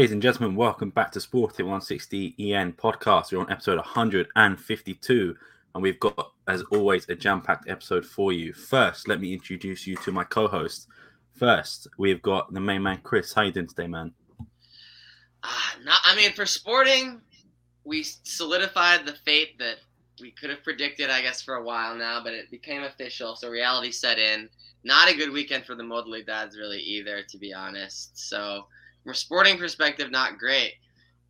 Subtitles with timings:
[0.00, 3.32] Ladies and gentlemen, welcome back to Sporting 160 EN podcast.
[3.32, 5.36] We're on episode 152,
[5.74, 8.54] and we've got, as always, a jam packed episode for you.
[8.54, 10.86] First, let me introduce you to my co host.
[11.34, 13.34] First, we've got the main man, Chris.
[13.34, 14.14] How you doing today, man?
[15.42, 15.48] Uh,
[15.84, 17.20] not, I mean, for Sporting,
[17.84, 19.80] we solidified the fate that
[20.18, 23.50] we could have predicted, I guess, for a while now, but it became official, so
[23.50, 24.48] reality set in.
[24.82, 28.12] Not a good weekend for the Modalidades, really, either, to be honest.
[28.18, 28.64] So
[29.02, 30.74] from a sporting perspective, not great.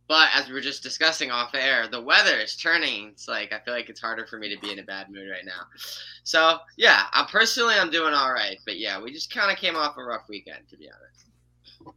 [0.07, 3.09] But as we were just discussing off air, the weather is turning.
[3.09, 5.29] It's like I feel like it's harder for me to be in a bad mood
[5.31, 5.61] right now.
[6.25, 8.57] So yeah, I'm personally I'm doing all right.
[8.65, 11.95] But yeah, we just kind of came off a rough weekend, to be honest.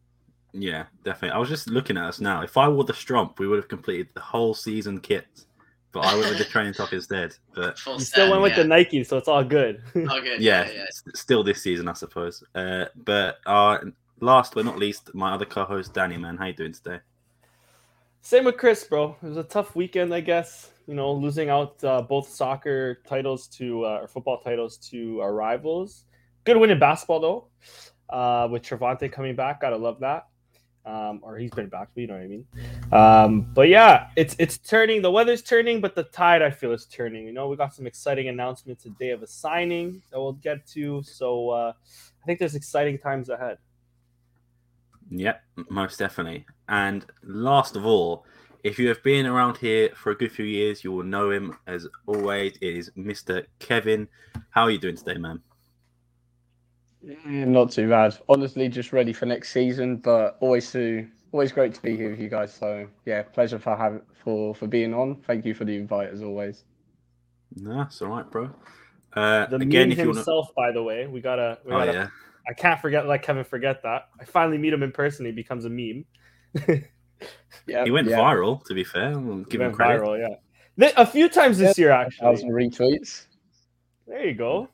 [0.53, 1.35] Yeah, definitely.
[1.35, 2.43] I was just looking at us now.
[2.43, 5.27] If I wore the strump, we would have completed the whole season kit.
[5.91, 7.35] But I went with the training top instead.
[7.55, 8.63] But Full You set, still went with yeah.
[8.63, 9.83] the Nike, so it's all good.
[9.97, 10.41] Oh, good.
[10.41, 10.83] yeah, Yeah, yeah.
[10.83, 12.45] s- still this season, I suppose.
[12.55, 13.79] Uh, but uh,
[14.25, 16.17] last but not least, my other co-host, Danny.
[16.17, 16.99] Man, how you doing today?
[18.23, 19.17] Same with Chris, bro.
[19.23, 20.71] It was a tough weekend, I guess.
[20.87, 25.35] You know, losing out uh, both soccer titles to uh, or football titles to our
[25.35, 26.05] rivals.
[26.45, 27.49] Good win in basketball though,
[28.09, 29.61] uh, with Travante coming back.
[29.61, 30.27] Gotta love that.
[30.87, 32.47] Um, or he's been back, but you know what I mean.
[32.93, 35.01] Um, but yeah, it's it's turning.
[35.01, 37.27] The weather's turning, but the tide I feel is turning.
[37.27, 41.03] You know, we got some exciting announcements today of a signing that we'll get to.
[41.03, 41.73] So uh,
[42.23, 43.59] I think there's exciting times ahead.
[45.11, 46.47] Yep, most definitely.
[46.69, 48.25] And last of all,
[48.63, 51.57] if you have been around here for a good few years, you will know him
[51.67, 52.57] as always.
[52.61, 53.45] It is Mr.
[53.59, 54.09] Kevin.
[54.51, 55.41] How are you doing today, man?
[57.03, 58.17] Yeah, not too bad.
[58.29, 62.21] Honestly, just ready for next season, but always to always great to be here with
[62.21, 62.55] you guys.
[62.55, 65.17] So yeah, pleasure for having for for being on.
[65.27, 66.65] Thank you for the invite as always.
[67.57, 68.51] No, it's all right, bro.
[69.13, 71.59] Uh, The again, meme if you want to, himself, by the way, we gotta.
[71.65, 72.09] We oh gotta yeah,
[72.49, 73.07] I can't forget.
[73.07, 74.09] Let Kevin forget that.
[74.21, 75.25] I finally meet him in person.
[75.27, 76.05] He becomes a meme.
[77.67, 78.63] Yeah, he went yeah, viral.
[78.65, 80.03] To be fair, we'll He give him credit.
[80.03, 80.19] viral.
[80.19, 80.35] Yeah,
[80.79, 82.27] Th- a few times this year actually.
[82.27, 83.27] Thousand retweets.
[84.07, 84.69] There you go.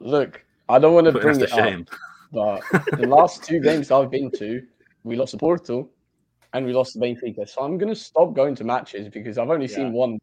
[0.00, 1.86] Look, I don't want to bring to it shame.
[2.32, 4.62] up, but the last two games I've been to,
[5.04, 5.88] we lost to Porto,
[6.54, 7.48] and we lost to Benfica.
[7.48, 9.76] So I'm gonna stop going to matches because I've only Yeah.
[9.76, 10.18] seen one.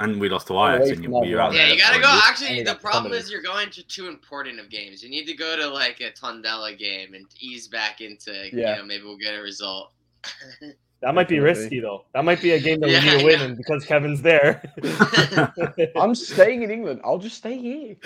[0.00, 1.74] And we lost to away Ajax, and you, from you're out Yeah, there.
[1.74, 2.06] you gotta go.
[2.08, 2.20] a.
[2.24, 5.02] Actually, the problem is you're going to too important of games.
[5.02, 8.32] You need to go to like a Tondela game and ease back into.
[8.52, 8.74] Yeah.
[8.76, 9.92] You know, maybe we'll get a result.
[11.00, 12.06] That might be risky though.
[12.12, 13.44] That might be a game that Yeah, we need to win, know.
[13.44, 14.60] and because Kevin's there.
[15.96, 17.02] I'm staying in England.
[17.04, 17.96] I'll just stay here.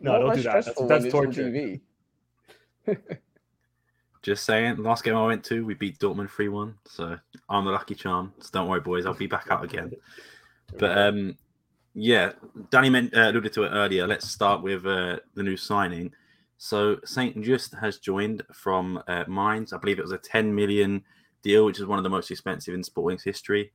[0.00, 0.52] no, Not don't do that.
[0.52, 1.50] That's, that's when it's on torture.
[1.50, 1.80] TV.
[4.22, 6.74] Just saying, last game I went to, we beat Dortmund 3 1.
[6.86, 7.16] So
[7.48, 8.32] I'm the lucky charm.
[8.40, 9.04] So don't worry, boys.
[9.06, 9.90] I'll be back out again.
[10.76, 11.36] But um,
[11.94, 12.32] yeah,
[12.70, 14.06] Danny meant, uh, alluded to it earlier.
[14.06, 16.12] Let's start with uh, the new signing.
[16.58, 19.72] So Saint Juste has joined from uh, Mainz.
[19.72, 21.04] I believe it was a 10 million
[21.42, 23.72] deal, which is one of the most expensive in Sporting's history.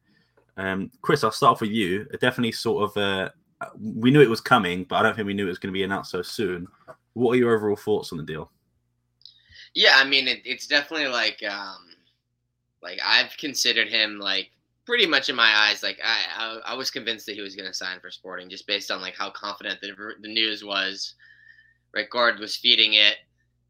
[0.57, 2.05] Um, Chris, I'll start off with you.
[2.19, 3.29] Definitely sort of, uh,
[3.81, 5.77] we knew it was coming, but I don't think we knew it was going to
[5.77, 6.67] be announced so soon.
[7.13, 8.51] What are your overall thoughts on the deal?
[9.73, 11.89] Yeah, I mean, it, it's definitely like, um,
[12.81, 14.51] like I've considered him like
[14.85, 15.83] pretty much in my eyes.
[15.83, 18.67] Like I, I, I was convinced that he was going to sign for Sporting just
[18.67, 21.15] based on like how confident the the news was.
[22.11, 23.17] Gord was feeding it.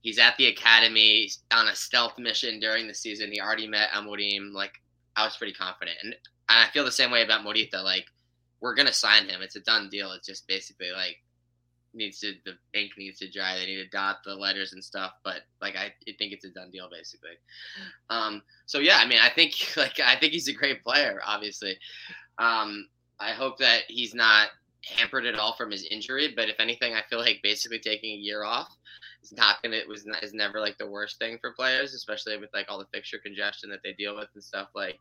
[0.02, 3.32] He's at the academy on a stealth mission during the season.
[3.32, 4.54] He already met Amorim.
[4.54, 4.74] Like
[5.16, 6.20] I was pretty confident, and, and
[6.60, 7.84] I feel the same way about Morita.
[7.84, 8.06] Like
[8.62, 9.42] we're gonna sign him.
[9.42, 10.12] It's a done deal.
[10.12, 11.18] It's just basically like
[11.94, 13.58] needs to the ink needs to dry.
[13.58, 15.14] They need to dot the letters and stuff.
[15.24, 17.38] But like I, I think it's a done deal basically.
[18.10, 21.22] Um, so yeah, I mean I think like I think he's a great player.
[21.26, 21.78] Obviously,
[22.38, 22.88] um,
[23.20, 24.50] I hope that he's not
[24.86, 26.34] hampered at all from his injury.
[26.36, 28.76] But if anything, I feel like basically taking a year off
[29.24, 32.38] is not gonna it was not, is never like the worst thing for players, especially
[32.38, 34.70] with like all the fixture congestion that they deal with and stuff.
[34.76, 35.00] Like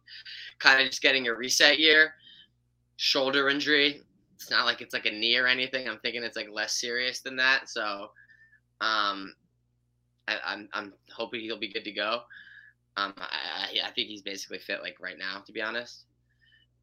[0.59, 2.15] kind of just getting a reset year.
[2.97, 4.03] Shoulder injury,
[4.43, 5.89] it's not like it's like a knee or anything.
[5.89, 7.69] I'm thinking it's like less serious than that.
[7.69, 8.11] So,
[8.81, 9.35] um,
[10.27, 12.23] I, I'm I'm hoping he'll be good to go.
[12.97, 16.05] Um, I, I I think he's basically fit like right now, to be honest.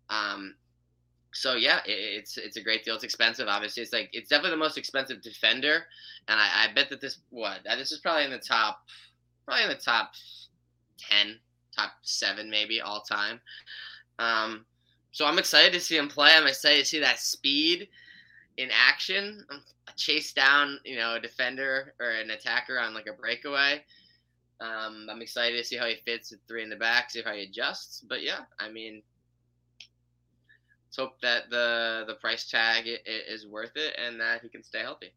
[0.09, 0.55] Um,
[1.33, 2.95] so yeah, it, it's it's a great deal.
[2.95, 3.83] It's expensive, obviously.
[3.83, 5.83] It's like it's definitely the most expensive defender,
[6.29, 8.79] and I, I bet that this what this is probably in the top,
[9.45, 10.13] probably in the top
[10.97, 11.39] ten,
[11.75, 13.41] top seven maybe all time.
[14.17, 14.65] Um,
[15.11, 16.31] so I'm excited to see him play.
[16.33, 17.87] I'm excited to see that speed
[18.57, 19.45] in action.
[19.51, 19.61] Um,
[19.97, 23.83] Chase down, you know, a defender or an attacker on like a breakaway.
[24.61, 27.33] Um, I'm excited to see how he fits with three in the back, see how
[27.33, 28.05] he adjusts.
[28.07, 29.01] But yeah, I mean,
[30.85, 34.47] let's hope that the the price tag i- i- is worth it and that he
[34.49, 35.11] can stay healthy.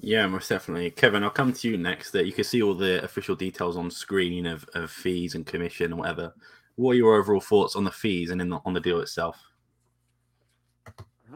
[0.00, 0.90] Yeah, most definitely.
[0.92, 2.12] Kevin, I'll come to you next.
[2.12, 5.92] That you can see all the official details on screen of, of fees and commission
[5.92, 6.34] or whatever.
[6.78, 9.36] What are your overall thoughts on the fees and in the, on the deal itself?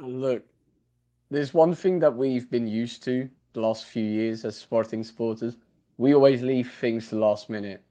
[0.01, 0.45] Look,
[1.33, 5.57] there's one thing that we've been used to the last few years as sporting supporters.
[5.97, 7.83] We always leave things to last minute.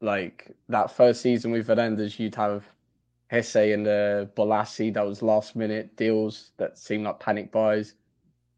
[0.00, 2.64] Like that first season with Varandas, you'd have
[3.30, 7.96] Jesé and uh, Bolasie that was last minute deals that seemed like panic buys.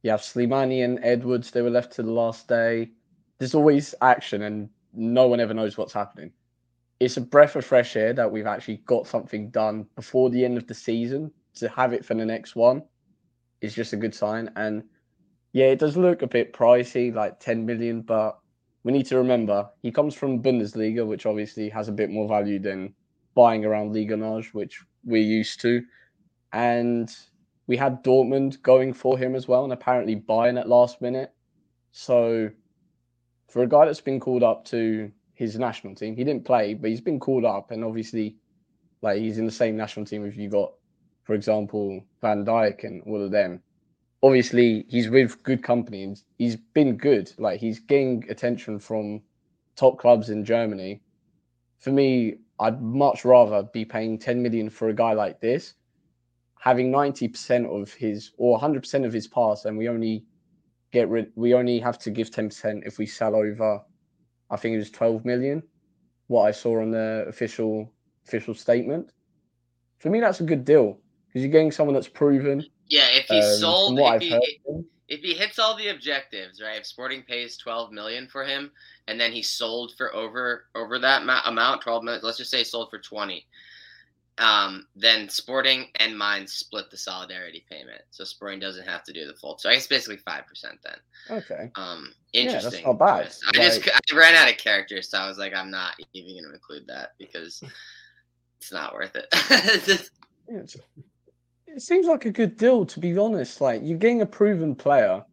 [0.04, 2.90] You have Slimani and Edwards, they were left to the last day.
[3.38, 6.30] There's always action and no one ever knows what's happening.
[7.00, 10.56] It's a breath of fresh air that we've actually got something done before the end
[10.56, 12.82] of the season to have it for the next one
[13.60, 14.50] is just a good sign.
[14.56, 14.84] And
[15.52, 18.38] yeah, it does look a bit pricey, like 10 million, but
[18.82, 22.58] we need to remember he comes from Bundesliga, which obviously has a bit more value
[22.58, 22.94] than
[23.34, 25.82] buying around Liga NOS, which we're used to.
[26.52, 27.14] And
[27.66, 31.32] we had Dortmund going for him as well, and apparently buying at last minute.
[31.92, 32.50] So
[33.48, 36.90] for a guy that's been called up to his national team, he didn't play, but
[36.90, 38.36] he's been called up, and obviously,
[39.02, 40.72] like he's in the same national team if you got
[41.24, 43.62] for example, Van Dijk and all of them.
[44.22, 47.32] Obviously, he's with good company and he's been good.
[47.38, 49.22] Like he's getting attention from
[49.74, 51.02] top clubs in Germany.
[51.78, 55.74] For me, I'd much rather be paying 10 million for a guy like this,
[56.58, 60.24] having 90% of his or 100% of his pass, and we only
[60.92, 61.32] get rid.
[61.34, 63.82] We only have to give 10% if we sell over.
[64.50, 65.62] I think it was 12 million.
[66.26, 67.92] What I saw on the official
[68.26, 69.10] official statement.
[69.98, 70.98] For me, that's a good deal
[71.28, 72.64] because you're getting someone that's proven.
[72.88, 74.40] Yeah, if he um, sold, if he,
[75.08, 76.78] if he hits all the objectives, right?
[76.78, 78.70] If Sporting pays 12 million for him,
[79.08, 82.22] and then he sold for over over that amount, 12 million.
[82.24, 83.46] Let's just say sold for 20.
[84.38, 89.26] Um, then Sporting and Mainz split the solidarity payment, so Sporting doesn't have to do
[89.26, 89.58] the full.
[89.58, 91.38] So I guess basically five percent then.
[91.38, 91.70] Okay.
[91.76, 92.64] Um, interesting.
[92.64, 93.32] Yeah, that's not bad.
[93.54, 96.32] I like, just I ran out of characters, so I was like, I'm not even
[96.32, 97.62] going to include that because
[98.58, 99.28] it's not worth it.
[100.48, 103.60] it seems like a good deal, to be honest.
[103.60, 105.24] Like you're getting a proven player,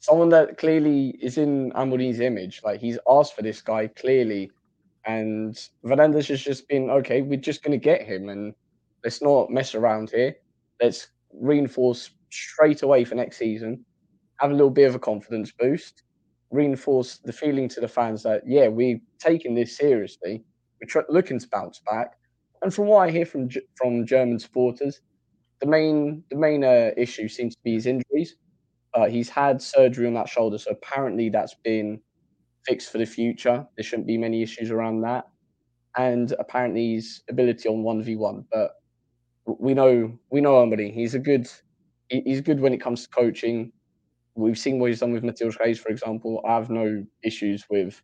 [0.00, 2.60] someone that clearly is in Amorim's image.
[2.64, 4.50] Like he's asked for this guy clearly,
[5.06, 5.54] and
[5.84, 7.22] Varandas has just been okay.
[7.22, 8.54] We're just going to get him, and
[9.04, 10.36] let's not mess around here.
[10.80, 13.84] Let's reinforce straight away for next season.
[14.40, 16.02] Have a little bit of a confidence boost.
[16.50, 20.44] Reinforce the feeling to the fans that yeah, we're taking this seriously.
[20.80, 22.12] We're tr- looking to bounce back.
[22.62, 25.00] And from what I hear from from German supporters,
[25.60, 28.36] the main the main uh, issue seems to be his injuries.
[28.94, 32.00] Uh, he's had surgery on that shoulder, so apparently that's been
[32.66, 33.66] fixed for the future.
[33.76, 35.24] There shouldn't be many issues around that.
[35.96, 38.72] And apparently his ability on one v one, but
[39.46, 40.92] we know we know Amorim.
[40.92, 41.48] He's a good
[42.08, 43.72] he's good when it comes to coaching.
[44.34, 46.42] We've seen what he's done with Matheus Reis, for example.
[46.48, 48.00] I have no issues with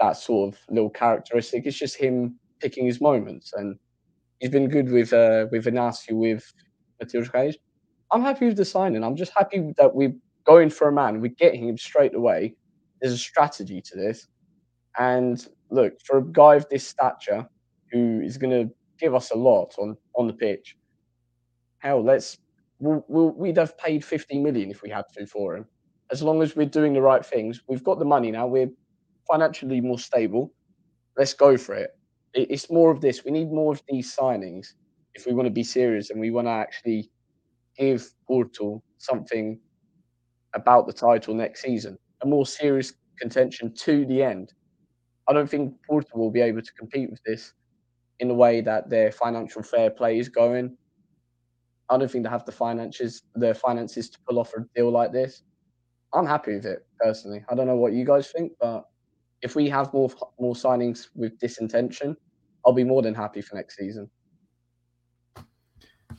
[0.00, 1.66] that sort of little characteristic.
[1.66, 3.76] It's just him picking his moments, and
[4.38, 6.52] he's been good with uh, with Inacio, with
[7.02, 7.56] Matheus Reis.
[8.12, 9.04] I'm happy with the signing.
[9.04, 11.20] I'm just happy that we're going for a man.
[11.20, 12.56] We're getting him straight away.
[13.00, 14.28] There's a strategy to this.
[14.98, 17.48] And look, for a guy of this stature
[17.92, 20.76] who is going to give us a lot on, on the pitch,
[21.78, 22.38] hell, let's
[22.78, 25.66] we'll, we'll, we'd have paid 50 million if we had to for him.
[26.10, 28.46] As long as we're doing the right things, we've got the money now.
[28.46, 28.70] We're
[29.30, 30.52] financially more stable.
[31.16, 31.90] Let's go for it.
[32.34, 33.24] It's more of this.
[33.24, 34.68] We need more of these signings
[35.14, 37.10] if we want to be serious and we want to actually
[37.78, 39.58] give Porto something
[40.54, 44.52] about the title next season, a more serious contention to the end.
[45.28, 47.52] I don't think Porto will be able to compete with this
[48.18, 50.76] in the way that their financial fair play is going.
[51.88, 55.12] I don't think they have the finances, the finances to pull off a deal like
[55.12, 55.42] this.
[56.12, 57.44] I'm happy with it personally.
[57.48, 58.84] I don't know what you guys think, but
[59.42, 62.16] if we have more more signings with this intention,
[62.64, 64.10] I'll be more than happy for next season.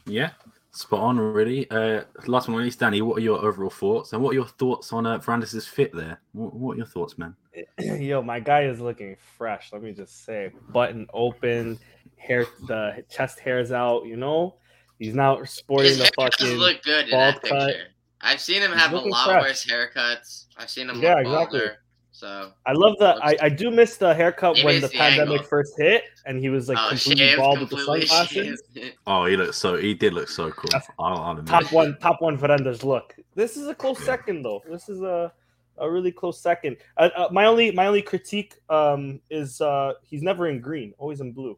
[0.05, 0.31] Yeah,
[0.71, 1.69] spot on, really.
[1.69, 3.01] Uh, last one, least, Danny.
[3.01, 6.19] What are your overall thoughts, and what are your thoughts on uh, Varandas' fit there?
[6.33, 7.35] What, what, are your thoughts, man?
[7.79, 9.71] Yo, my guy is looking fresh.
[9.73, 11.79] Let me just say, button open,
[12.17, 14.05] hair, the chest hairs out.
[14.05, 14.55] You know,
[14.99, 17.67] he's now sporting the fucking look good in that cut.
[17.67, 17.87] picture.
[18.21, 19.43] I've seen him have a lot fresh.
[19.43, 20.45] worse haircuts.
[20.57, 21.59] I've seen him yeah, exactly.
[21.59, 21.77] Balder.
[22.11, 25.47] So I love the I, I do miss the haircut when the, the pandemic angle.
[25.47, 28.61] first hit and he was like oh, completely bald with the sunglasses.
[29.07, 30.69] Oh, he looked so he did look so cool.
[30.99, 33.15] I'll, I'll top one top one Varandas look.
[33.33, 34.05] This is a close yeah.
[34.07, 34.61] second though.
[34.69, 35.31] This is a
[35.77, 36.77] a really close second.
[36.97, 41.21] Uh, uh, my only my only critique um is uh he's never in green, always
[41.21, 41.57] in blue.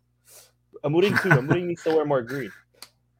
[0.83, 1.29] Amorim too.
[1.41, 2.51] Amorim needs to wear more green.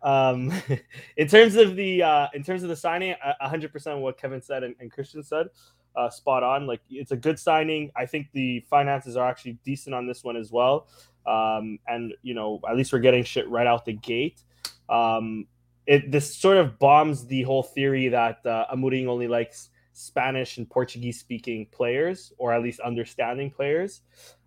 [0.03, 0.51] Um,
[1.17, 4.63] in terms of the uh, in terms of the signing, hundred percent what Kevin said
[4.63, 5.47] and, and Christian said.
[5.95, 6.67] Uh, spot on.
[6.67, 7.91] Like it's a good signing.
[7.95, 10.87] I think the finances are actually decent on this one as well.
[11.25, 14.41] Um, and you know, at least we're getting shit right out the gate.
[14.89, 15.47] Um,
[15.85, 20.69] it this sort of bombs the whole theory that uh, Amorim only likes Spanish and
[20.69, 24.01] Portuguese speaking players, or at least understanding players.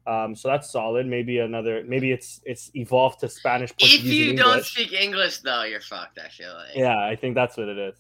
[0.07, 1.07] Um, so that's solid.
[1.07, 1.83] Maybe another.
[1.87, 3.71] Maybe it's it's evolved to Spanish.
[3.71, 6.19] Portuguese, if you don't speak English, though, you're fucked.
[6.19, 6.77] I feel like.
[6.77, 7.97] Yeah, I think that's what it is.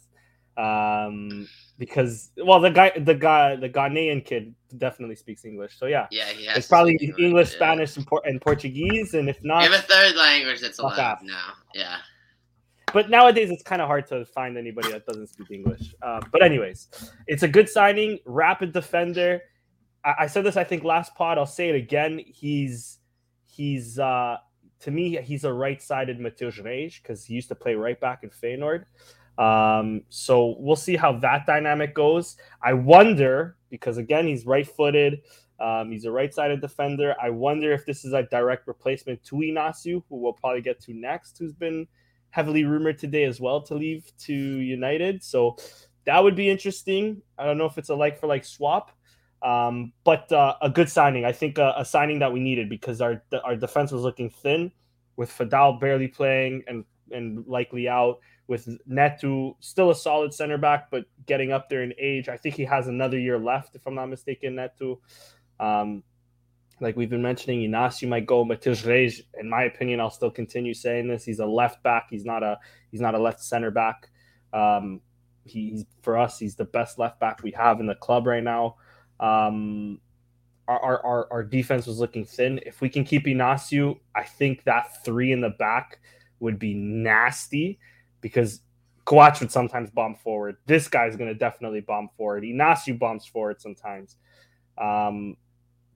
[0.56, 1.46] Um,
[1.78, 5.78] because well, the guy, the guy, the Ghanaian kid definitely speaks English.
[5.78, 6.56] So yeah, Yeah, he has.
[6.58, 7.56] it's probably speak English, yeah.
[7.56, 11.22] Spanish, and, Por- and Portuguese, and if not, have a third language that's allowed off.
[11.22, 11.52] now.
[11.75, 11.98] Yeah.
[12.94, 15.94] but nowadays it's kind of hard to find anybody that doesn't speak English.
[16.00, 16.88] Uh, but anyways,
[17.26, 19.42] it's a good signing, rapid defender.
[20.04, 21.36] I, I said this I think last pod.
[21.36, 22.20] I'll say it again.
[22.26, 22.98] He's
[23.44, 24.38] he's uh,
[24.80, 28.30] to me he's a right-sided Matheus Reis because he used to play right back in
[28.30, 28.84] Feyenoord.
[29.38, 32.36] Um, so we'll see how that dynamic goes.
[32.62, 35.20] I wonder because again he's right-footed.
[35.58, 37.14] Um, he's a right-sided defender.
[37.22, 40.94] I wonder if this is a direct replacement to Inacio, who we'll probably get to
[40.94, 41.86] next, who's been
[42.30, 45.24] heavily rumored today as well to leave to United.
[45.24, 45.56] So
[46.04, 47.22] that would be interesting.
[47.38, 48.92] I don't know if it's a like for like swap,
[49.42, 51.24] um, but uh, a good signing.
[51.24, 54.72] I think uh, a signing that we needed because our our defense was looking thin
[55.16, 58.20] with Feddal barely playing and and likely out.
[58.48, 62.28] With Neto still a solid center back, but getting up there in age.
[62.28, 64.54] I think he has another year left, if I'm not mistaken.
[64.54, 65.00] Neto.
[65.58, 66.04] Um,
[66.80, 68.44] like we've been mentioning, Inacio might go.
[68.44, 71.24] Matheus Reis, in my opinion, I'll still continue saying this.
[71.24, 72.08] He's a left back.
[72.10, 72.58] He's not a
[72.90, 74.10] he's not a left center back.
[74.52, 75.00] Um,
[75.44, 76.38] he, he's for us.
[76.38, 78.76] He's the best left back we have in the club right now.
[79.18, 80.00] Um,
[80.68, 82.60] our, our, our, defense was looking thin.
[82.66, 86.00] If we can keep Inacio, I think that three in the back
[86.40, 87.78] would be nasty
[88.26, 88.61] because
[89.04, 90.56] Coates would sometimes bomb forward.
[90.66, 92.42] This guy's going to definitely bomb forward.
[92.42, 94.16] Inacio bombs forward sometimes.
[94.76, 95.37] Um,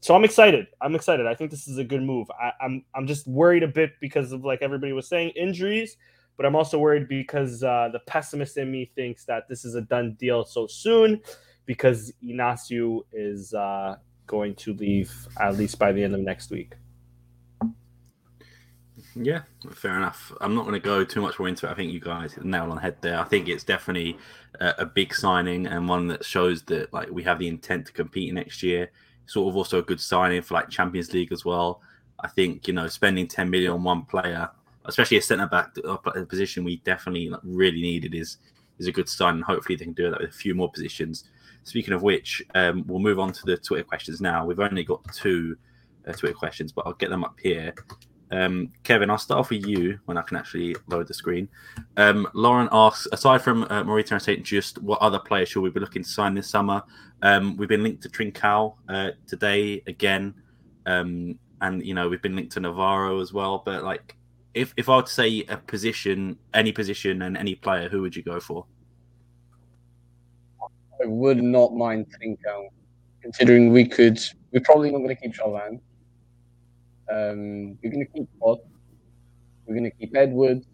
[0.01, 0.69] so I'm excited.
[0.81, 1.27] I'm excited.
[1.27, 2.31] I think this is a good move.
[2.31, 5.97] I, I'm I'm just worried a bit because of like everybody was saying injuries,
[6.37, 9.81] but I'm also worried because uh, the pessimist in me thinks that this is a
[9.81, 11.21] done deal so soon
[11.67, 13.97] because Inacio is uh,
[14.29, 16.77] going to leave at least by the end of next week.
[19.17, 20.33] Yeah, fair enough.
[20.41, 21.71] I'm not going to go too much more into it.
[21.71, 23.19] I think you guys hit the nail on the head there.
[23.19, 24.17] I think it's definitely
[24.61, 27.93] a, a big signing and one that shows that like we have the intent to
[27.93, 28.91] compete next year.
[29.27, 31.83] Sort of also a good signing for like Champions League as well.
[32.21, 34.49] I think you know spending 10 million on one player,
[34.85, 38.39] especially a centre back uh, a position we definitely like, really needed is
[38.79, 39.35] is a good sign.
[39.35, 41.25] And hopefully they can do that with a few more positions.
[41.65, 44.47] Speaking of which, um, we'll move on to the Twitter questions now.
[44.47, 45.57] We've only got two
[46.07, 47.75] uh, Twitter questions, but I'll get them up here.
[48.33, 51.49] Um, Kevin, I'll start off with you when I can actually load the screen.
[51.97, 54.45] Um, Lauren asks, aside from uh, Morita and St.
[54.45, 56.83] Juste, what other players should we be looking to sign this summer?
[57.23, 60.35] Um, we've been linked to Trincao uh, today again,
[60.87, 63.63] um, and you know we've been linked to Navarro as well.
[63.65, 64.17] But like,
[64.55, 68.17] if if I were to say a position, any position, and any player, who would
[68.17, 68.65] you go for?
[71.03, 72.69] I would not mind Trincao,
[73.23, 74.19] considering we could.
[74.53, 75.81] We're probably not going to keep Chauvin.
[77.11, 78.61] Um, we're going to keep Pote.
[79.67, 80.67] We're going to keep Edwards.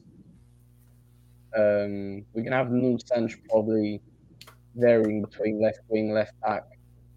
[1.56, 4.02] Um, we're going to have Nuno Sancho probably
[4.74, 6.64] varying between left wing, left back.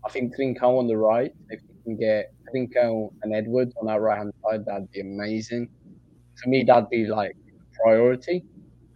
[0.05, 1.33] I think Trincao on the right.
[1.49, 5.69] If we can get Trincao and Edwards on that right hand side, that'd be amazing.
[6.41, 7.35] For me, that'd be like
[7.83, 8.45] priority.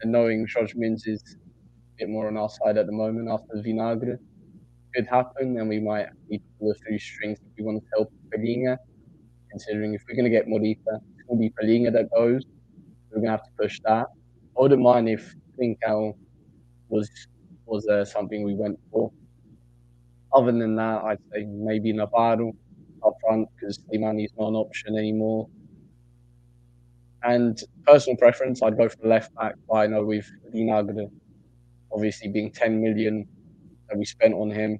[0.02, 3.56] And knowing Jorge Mendes is a bit more on our side at the moment after
[3.58, 4.18] Vinagre
[4.96, 7.90] could happen, and we might need to pull a few strings if we want to
[7.96, 8.78] help Palhinha.
[9.54, 12.42] Considering if we're going to get Morita, it's going Palhinha that goes.
[13.12, 14.08] We're going to have to push that.
[14.58, 16.16] I wouldn't mind if Trincao
[16.90, 17.08] was
[17.68, 19.12] was uh, something we went for.
[20.34, 22.52] Other than that, I'd say maybe Navarro
[23.06, 25.48] up front because Slimani's not an option anymore.
[27.22, 31.12] And personal preference, I'd go for the left back, but I know with Vinagre
[31.94, 33.28] obviously being 10 million
[33.88, 34.80] that we spent on him,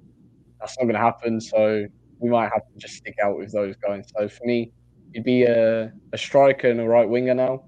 [0.60, 1.40] that's not going to happen.
[1.40, 1.86] So
[2.24, 4.10] we might have to just stick out with those guys.
[4.16, 4.72] So for me,
[5.12, 7.64] it'd be a, a striker and a right winger now,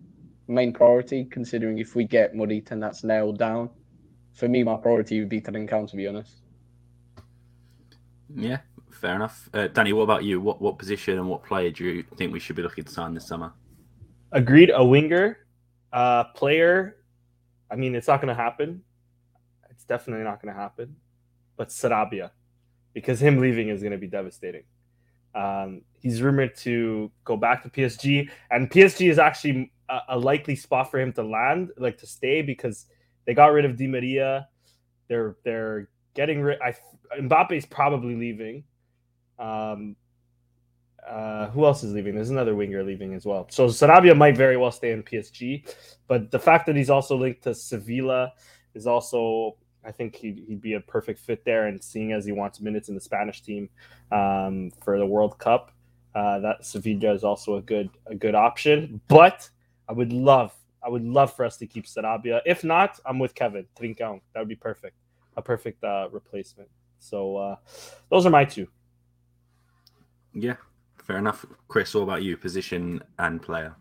[0.48, 3.68] main priority, considering if we get Morita and that's nailed down.
[4.32, 6.40] For me, my priority would be Trincao, to be honest.
[8.34, 8.60] Yeah,
[8.90, 9.50] fair enough.
[9.52, 10.40] Uh, Danny, what about you?
[10.40, 13.12] What what position and what player do you think we should be looking to sign
[13.12, 13.52] this summer?
[14.32, 14.70] Agreed.
[14.74, 15.46] A winger,
[15.92, 16.96] uh, player.
[17.70, 18.82] I mean, it's not going to happen.
[19.68, 20.96] It's definitely not going to happen.
[21.58, 22.30] But Sarabia,
[22.96, 24.62] because him leaving is going to be devastating.
[25.34, 30.56] Um, he's rumored to go back to PSG, and PSG is actually a, a likely
[30.56, 32.86] spot for him to land, like to stay, because
[33.26, 34.48] they got rid of Di Maria.
[35.08, 36.58] They're they're getting rid.
[36.62, 36.74] I
[37.20, 38.64] Mbappe's probably leaving.
[39.38, 39.94] Um,
[41.06, 42.14] uh, who else is leaving?
[42.14, 43.46] There's another winger leaving as well.
[43.50, 45.70] So Sarabia might very well stay in PSG,
[46.08, 48.32] but the fact that he's also linked to Sevilla
[48.74, 51.66] is also, I think he'd, he'd be a perfect fit there.
[51.66, 53.68] And seeing as he wants minutes in the Spanish team
[54.10, 55.70] um, for the World Cup,
[56.14, 59.00] uh, that Sevilla is also a good a good option.
[59.08, 59.48] But
[59.88, 60.52] I would love
[60.84, 62.40] I would love for us to keep Sarabia.
[62.46, 64.20] If not, I'm with Kevin Trincão.
[64.32, 64.96] That would be perfect,
[65.36, 66.68] a perfect uh, replacement.
[66.98, 67.56] So uh,
[68.08, 68.68] those are my two.
[70.32, 70.56] Yeah,
[70.98, 71.44] fair enough.
[71.68, 72.36] Chris, what about you?
[72.36, 73.74] Position and player.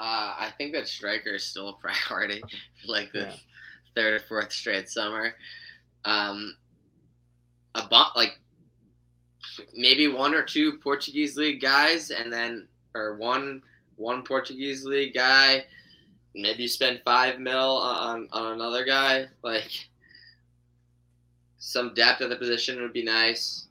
[0.00, 1.72] Uh, I think that striker is still a
[2.08, 3.34] priority for like the Yeah.
[3.94, 5.34] third or fourth straight summer.
[6.06, 6.56] Um,
[7.74, 8.38] a bu- like
[9.74, 13.62] maybe one or two Portuguese league guys, and then or one
[13.96, 15.64] one Portuguese league guy.
[16.34, 19.26] Maybe you spend five mil on on another guy.
[19.42, 19.70] Like
[21.58, 23.66] some depth at the position would be nice.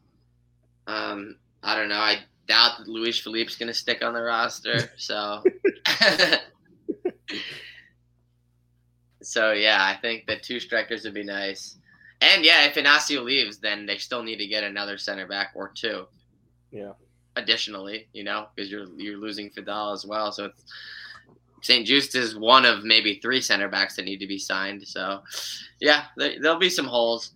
[0.88, 1.96] Um, I don't know.
[1.96, 4.92] I doubt that Luis Felipe's gonna stick on the roster.
[4.98, 5.44] So,
[9.22, 11.78] so yeah, I think that two strikers would be nice.
[12.22, 15.70] And yeah, if Inacio leaves, then they still need to get another center back or
[15.74, 16.08] two.
[16.72, 16.92] Yeah.
[17.38, 20.64] Additionally, you know, because you're you're losing Feddal as well, so it's
[21.62, 21.86] St.
[21.88, 24.88] Juste is one of maybe three center backs that need to be signed.
[24.88, 25.22] So,
[25.80, 27.32] yeah, there, there'll be some holes.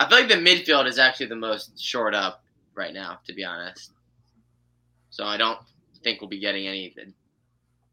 [0.00, 2.42] I feel like the midfield is actually the most short up
[2.74, 3.92] right now, to be honest.
[5.18, 5.58] So I don't
[6.04, 7.12] think we'll be getting anything.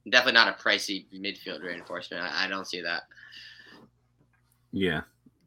[0.08, 2.22] Definitely not a pricey midfield reinforcement.
[2.22, 3.04] I, I don't see that.
[4.72, 5.02] Yeah,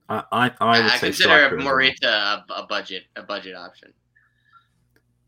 [0.08, 1.56] I I, I would I, say consider.
[1.56, 3.92] Morita a, a budget a budget option.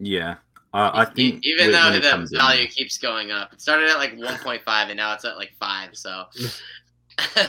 [0.01, 0.37] Yeah,
[0.73, 3.89] I think even when- though when the comes in- value keeps going up, it started
[3.89, 5.91] at like 1.5 and now it's at like five.
[5.93, 6.25] So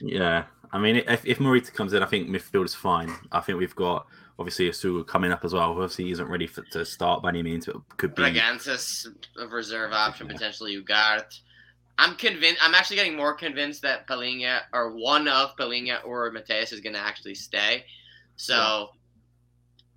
[0.00, 3.12] Yeah, I mean, if, if Morita comes in, I think midfield is fine.
[3.32, 4.06] I think we've got
[4.38, 5.70] obviously Essugo coming up as well.
[5.70, 8.22] Obviously, he isn't ready for, to start by any means, but could be.
[8.24, 9.06] It's
[9.38, 10.80] a reserve option potentially.
[10.82, 11.40] Ugarte.
[11.96, 12.60] I'm convinced.
[12.62, 16.94] I'm actually getting more convinced that Palhinha or one of Palhinha or Mateus is going
[16.94, 17.84] to actually stay.
[18.36, 18.90] So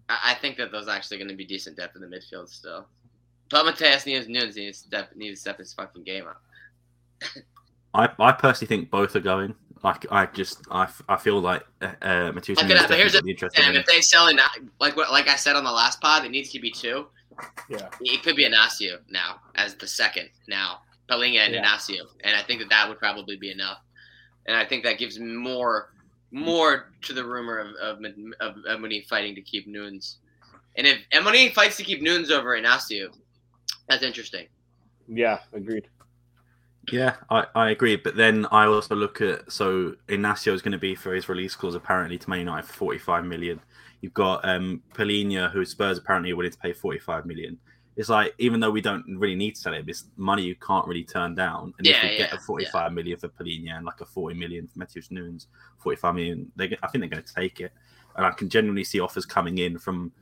[0.08, 2.88] I, I think that those actually going to be decent depth in the midfield still.
[3.50, 6.42] But Mateus needs Nunes needs to step needs to step his fucking game up.
[7.94, 9.56] I, I personally think both are going.
[9.84, 13.32] Like, I just I, I feel like uh, uh, Matheus Okay, Nunes but here's definitely
[13.32, 14.40] interested And if they sell in
[14.80, 17.08] like what like I said on the last pod, it needs to be two.
[17.70, 17.88] Yeah.
[18.02, 20.82] It could be Inacio now as the second now.
[21.10, 21.66] Palhinha and Yeah.
[21.66, 22.08] Inacio.
[22.24, 23.80] And I think that that would probably be enough.
[24.46, 25.94] And I think that gives more
[26.32, 28.04] more to the rumor of of,
[28.40, 30.18] of Emoni fighting to keep Nunes.
[30.76, 33.08] And if Emoni fights to keep Nunes over Inacio,
[33.88, 34.48] that's interesting.
[35.08, 35.88] Yeah, agreed.
[36.92, 37.98] Yeah, I, I agree.
[37.98, 41.56] But then I also look at so Inacio is going to be for his release
[41.56, 43.60] clause apparently to Man United for 45 million.
[44.02, 47.60] You've got um Palhinha, who Spurs apparently are willing to pay 45 million.
[47.98, 50.88] It's like even though we don't really need to sell him, it's money you can't
[50.88, 51.74] really turn down.
[51.80, 54.36] And if Yeah, we get yeah, a 45 million for Palhinha and like a 40
[54.36, 55.48] million for Matheus Nunes,
[55.80, 57.74] 45 million, they I think they're going to take it.
[58.16, 60.14] And I can genuinely see offers coming in from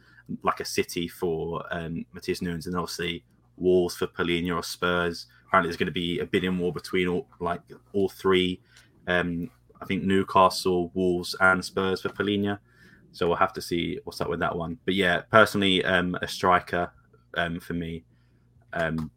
[0.43, 3.23] like a City for um, Matheus Nunes and obviously
[3.57, 5.27] Wolves for Palhinha or Spurs.
[5.47, 7.61] Apparently, there's going to be a bidding war between all like
[7.93, 8.61] all three.
[9.07, 9.49] Um,
[9.81, 12.59] I think Newcastle, Wolves, and Spurs for Palhinha.
[13.11, 14.77] So we'll have to see what's up with that one.
[14.83, 16.91] But yeah, personally, um, a striker
[17.35, 18.03] um, for me.
[18.73, 19.09] Um,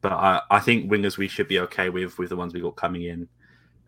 [0.00, 2.76] but I, I think wingers we should be okay with with the ones we got
[2.76, 3.28] coming in.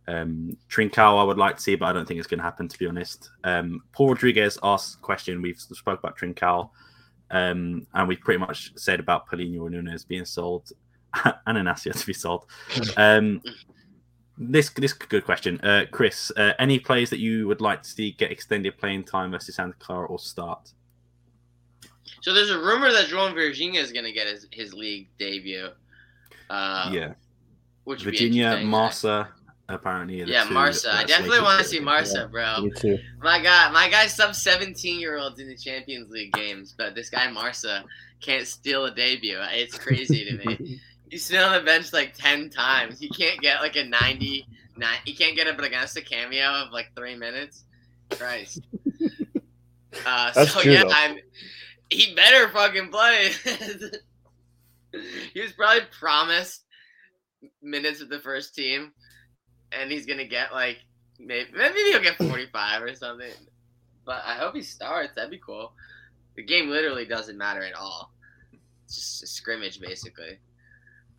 [0.07, 2.69] Um, I would like to see, but I don't think it's going to happen.
[2.69, 5.40] To be honest, um, Paul Rodriguez asked question.
[5.40, 6.69] We've spoke about Trincao,
[7.31, 10.71] um, and we pretty much said about Palhinha and Nunes being sold,
[11.46, 12.46] and Inacio to be sold.
[12.96, 13.42] Um,
[14.37, 16.33] this this good question, uh, Chris.
[16.37, 19.74] Uh, any players that you would like to see get extended playing time versus Santa
[19.79, 20.72] Clara or start?
[22.20, 25.68] So there's a rumor that João Virginia is going to get his, his league debut.
[26.50, 27.12] Uh, yeah,
[27.85, 28.68] which Virginia, interesting.
[28.68, 29.29] Marsa,
[29.68, 30.22] apparently.
[30.22, 30.94] are the Yeah, two Marsa.
[30.94, 31.85] I definitely want to see it.
[31.85, 32.62] Marsa, bro.
[32.62, 32.98] Me too.
[33.22, 37.09] My guy, my guy, sub seventeen year olds in the Champions League games, but this
[37.09, 37.85] guy Marsa
[38.20, 39.38] can't steal a debut.
[39.53, 40.81] It's crazy to me.
[41.14, 42.98] He's been on the bench like ten times.
[42.98, 44.98] He can't get like a ninety nine.
[45.05, 47.62] He can't get up against a cameo of like three minutes.
[48.11, 48.61] Christ.
[50.05, 50.90] Uh, That's so true, yeah, though.
[50.92, 51.18] I'm.
[51.88, 53.31] He better fucking play.
[55.33, 56.64] he was probably promised
[57.62, 58.90] minutes with the first team,
[59.70, 60.79] and he's gonna get like
[61.20, 63.31] maybe maybe he'll get forty five or something.
[64.05, 65.14] But I hope he starts.
[65.14, 65.74] That'd be cool.
[66.35, 68.12] The game literally doesn't matter at all.
[68.87, 70.40] It's just a scrimmage basically.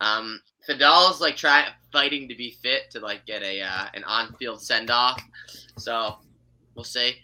[0.00, 4.32] Um, Feddal's like trying fighting to be fit to like get a uh, an on
[4.34, 5.22] field send off.
[5.78, 6.16] So
[6.74, 7.16] we'll see.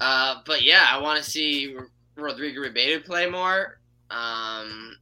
[0.00, 1.76] Uh, but yeah, I want to see
[2.16, 3.78] Rodrigo Ribeiro play more.
[4.10, 4.96] Um,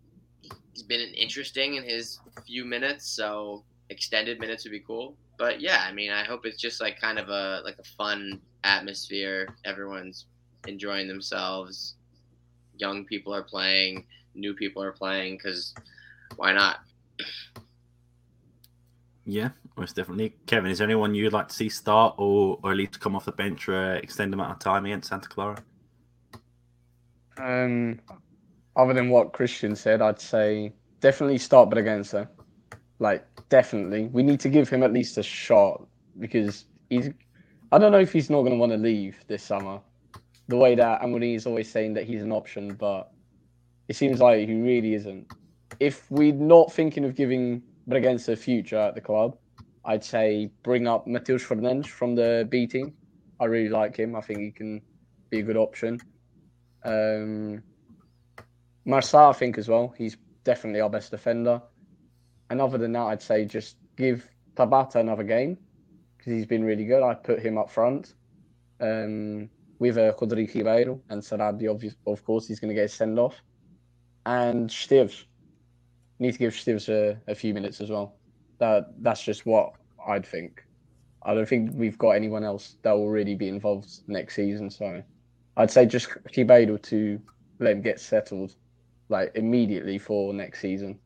[0.72, 5.16] he's been interesting in his few minutes, so extended minutes would be cool.
[5.38, 8.40] But yeah, I mean, I hope it's just like kind of a like a fun
[8.64, 9.48] atmosphere.
[9.64, 10.26] Everyone's
[10.66, 11.96] enjoying themselves.
[12.78, 15.74] Young people are playing, new people are playing because
[16.36, 16.78] why not?
[19.24, 20.34] Yeah, most definitely.
[20.46, 23.24] Kevin, is there anyone you'd like to see start or, or at least come off
[23.24, 25.62] the bench for an extended amount of time against Santa Clara?
[27.38, 28.00] Um,
[28.76, 32.28] other than what Christian said, I'd say definitely start Bragança.
[32.98, 34.04] Like, definitely.
[34.06, 35.86] We need to give him at least a shot
[36.18, 37.10] because he's.
[37.70, 39.80] I don't know if he's not going to want to leave this summer.
[40.48, 43.10] The way that Amorim is always saying that he's an option, but
[43.88, 45.32] it seems like he really isn't.
[45.80, 49.36] If we're not thinking of giving Bragança a future at the club,
[49.84, 52.94] I'd say bring up Mateus Fernandes from the B team.
[53.40, 54.14] I really like him.
[54.14, 54.80] I think he can
[55.30, 55.98] be a good option.
[56.84, 57.62] Um,
[58.86, 59.94] I think as well.
[59.96, 61.60] He's definitely our best defender.
[62.50, 65.58] And other than that, I'd say just give Tabata another game
[66.16, 67.02] because he's been really good.
[67.02, 68.14] I put him up front
[68.80, 71.94] um, with uh, Rodrigo Ribeiro and Sarabia.
[72.06, 73.42] Of course, he's going to get a send off.
[74.26, 75.24] And Esteves.
[76.22, 78.14] Need to give Esteves a, a few minutes as well.
[78.58, 79.72] That that's just what
[80.06, 80.64] I'd think.
[81.24, 84.70] I don't think we've got anyone else that will really be involved next season.
[84.70, 85.02] So
[85.56, 87.20] I'd say just keep able to
[87.58, 88.54] let him get settled
[89.08, 91.00] like immediately for next season.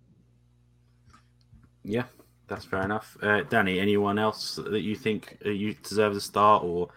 [1.82, 2.04] Yeah,
[2.46, 3.16] that's fair enough.
[3.22, 6.88] Uh, Danny, anyone else that you think uh, you deserve a start or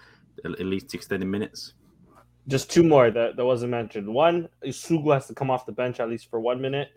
[0.43, 1.73] at least extended minutes?
[2.49, 4.13] Just two more that, that wasn't mentioned.
[4.13, 6.89] One, Sugu has to come off the bench at least for one minute.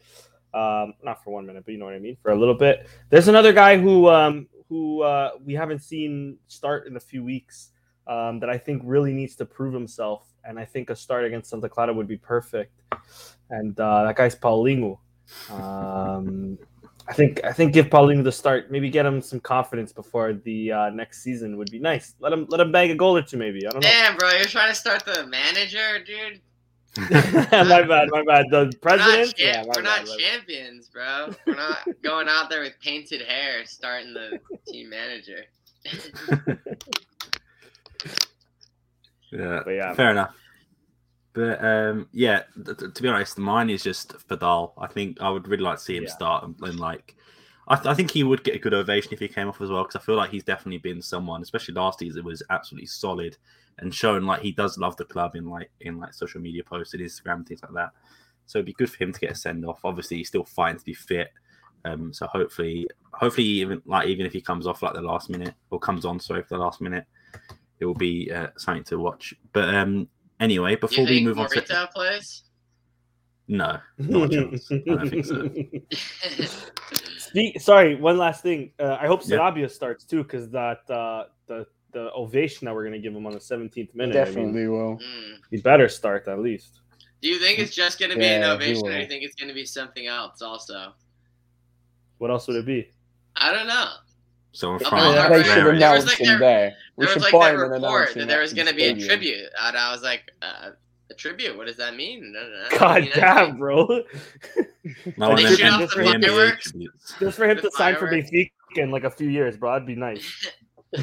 [0.55, 2.87] Um, not for one minute, but you know what I mean, for a little bit.
[3.09, 7.71] There's another guy who um, who uh, we haven't seen start in a few weeks
[8.07, 11.51] um, that I think really needs to prove himself, and I think a start against
[11.51, 12.83] Santa Clara would be perfect.
[13.51, 14.99] And uh, that guy's Paulinho.
[15.51, 16.59] Um,
[17.09, 20.73] I think I think give Paulinho the start, maybe get him some confidence before the
[20.73, 22.15] uh, next season would be nice.
[22.21, 23.67] Let him let him bag a goal or two, maybe.
[23.67, 23.89] I don't know.
[23.89, 26.41] Damn, bro, you're trying to start the manager, dude.
[27.11, 28.47] my bad, my bad.
[28.51, 29.37] The We're not, president.
[29.37, 31.31] champ- my we're bad, not champions, bro.
[31.47, 35.45] We're not going out there with painted hair starting the team manager.
[39.31, 40.35] Yeah, But yeah, fair enough.
[41.33, 44.73] But um, yeah, th- th- to be honest, mine is just Feddal.
[44.77, 46.11] I think I would really like to see him Yeah.
[46.11, 47.17] start and, and like,
[47.69, 49.71] I, th- I think he would get a good ovation if he came off as
[49.71, 53.39] well because I feel like he's definitely been someone, especially last season, was absolutely solid
[53.79, 56.95] and shown like he does love the club in like in like social media posts
[56.95, 57.91] and Instagram things like that.
[58.47, 59.81] So it'd be good for him to get a send off.
[59.85, 61.31] Obviously, he's still fine to be fit.
[61.85, 65.55] Um, so hopefully, hopefully even like even if he comes off like the last minute
[65.71, 67.05] or comes on sorry for the last minute,
[67.81, 69.35] it will be uh, something to watch.
[69.53, 70.09] But um,
[70.39, 72.45] anyway, before you we think move on to Morita plays?
[73.49, 74.71] no, not a chance.
[74.71, 75.51] I don't think so.
[77.19, 78.73] Speak, sorry, one last thing.
[78.79, 79.67] Uh, I hope Yeah.
[79.67, 83.39] Starts too, because that uh, the the ovation that we're gonna give him on the
[83.39, 84.17] 17th minute.
[84.17, 84.99] I mean, Definitely will.
[85.51, 86.81] He better start at least.
[87.21, 89.23] Do you think it's just going to be Yeah, an ovation, or do you think
[89.23, 90.93] it's going to be something else also?
[92.19, 92.91] What else would it be?
[93.37, 93.91] I don't know.
[94.51, 96.75] So in front, yeah, they should announce like him there- there.
[96.97, 98.67] We There should was like buy that him and announce report that there was going
[98.67, 100.71] to be a tribute, and I was like, uh,
[101.11, 101.57] a tribute?
[101.57, 102.35] What does that mean?
[102.37, 102.81] I don't.
[102.81, 103.87] God mean, damn, bro!
[105.17, 106.73] no They shoot off the fireworks.
[107.21, 108.31] Just for him to sign for fireworks.
[108.33, 109.73] Benfica in like a few years, bro.
[109.73, 110.51] That'd be nice.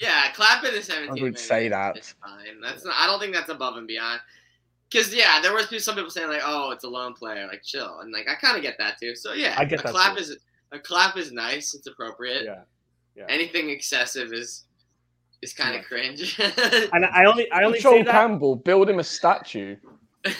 [0.00, 1.08] Yeah, clap in the 17th.
[1.10, 1.94] would minute say that.
[1.94, 2.00] that.
[2.00, 2.60] is fine.
[2.62, 2.94] That's not.
[2.98, 4.20] I don't think that's above and beyond.
[4.90, 8.00] Because yeah, there was some people saying like, "Oh, it's a lone player." Like, chill,
[8.00, 9.14] and like I kind of get that too.
[9.14, 10.22] So yeah, I get a that clap too.
[10.22, 10.36] is
[10.72, 11.74] a clap is nice.
[11.74, 12.44] It's appropriate.
[12.44, 12.62] Yeah,
[13.14, 13.26] yeah.
[13.28, 14.64] Anything excessive is
[15.42, 15.88] is kind of Yeah.
[15.88, 16.38] cringe.
[16.92, 18.12] And I only, I only Joel say that.
[18.12, 19.76] Campbell, build him a statue.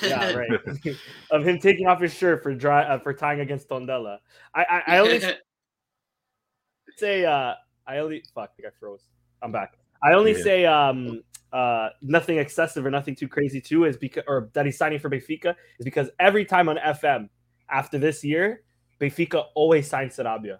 [0.02, 0.50] Yeah, right.
[1.30, 4.18] of him taking off his shirt for dry uh, for tying against Tondela.
[4.54, 5.22] I, I, I only
[6.98, 7.54] say uh
[7.86, 9.04] I only fuck I think I froze.
[9.42, 9.74] I'm back.
[10.02, 10.42] I only Yeah.
[10.42, 11.22] say um
[11.52, 15.10] uh nothing excessive or nothing too crazy too is because or that he's signing for
[15.10, 17.28] Benfica is because every time on FM
[17.68, 18.62] after this year,
[19.00, 20.58] Benfica always signs Sarabia.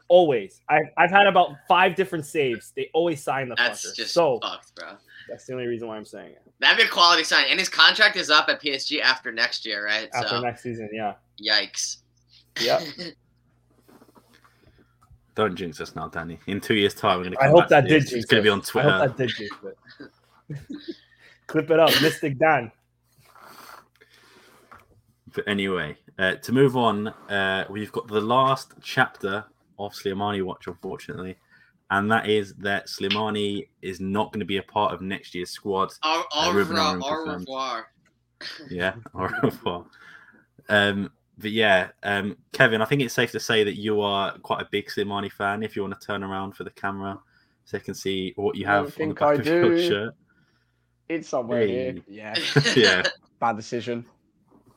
[0.08, 0.62] Always.
[0.68, 2.72] I I've had about five different saves.
[2.74, 3.96] They always sign the That's fucker.
[3.96, 4.92] just so fucked, bro.
[5.28, 6.42] that's the only reason why I'm saying it.
[6.58, 9.84] That'd be a quality sign, and his contract is up at PSG after next year,
[9.84, 10.08] right?
[10.14, 11.14] After so next season, yeah.
[11.40, 11.98] yikes.
[12.60, 12.80] Yeah.
[15.36, 16.38] Don't jinx us now, Danny.
[16.46, 17.42] In two years' time, we're going to.
[17.44, 18.74] I hope that did It's jinx going to be us.
[18.74, 19.56] on I hope that did jinx
[20.48, 20.58] it.
[21.46, 22.72] Clip it up, Mystic Dan.
[25.34, 29.44] But anyway, uh, to move on, uh, we've got the last chapter
[29.78, 31.36] of Slimani Watch, unfortunately,
[31.90, 35.50] and that is that Slimani is not going to be a part of next year's
[35.50, 35.92] squad.
[36.02, 37.88] Au, au, Ruben revoir, au revoir.
[38.70, 39.84] Yeah, au revoir.
[40.70, 44.62] Um, but yeah, um, Kevin, I think it's safe to say that you are quite
[44.62, 45.62] a big Slimani fan.
[45.62, 47.18] If you want to turn around for the camera,
[47.64, 50.14] so they can see what you have on the back I of your shirt.
[51.08, 51.68] It's somewhere Hey.
[51.68, 51.94] here.
[52.08, 52.34] Yeah,
[52.76, 53.02] yeah,
[53.40, 54.04] bad decision.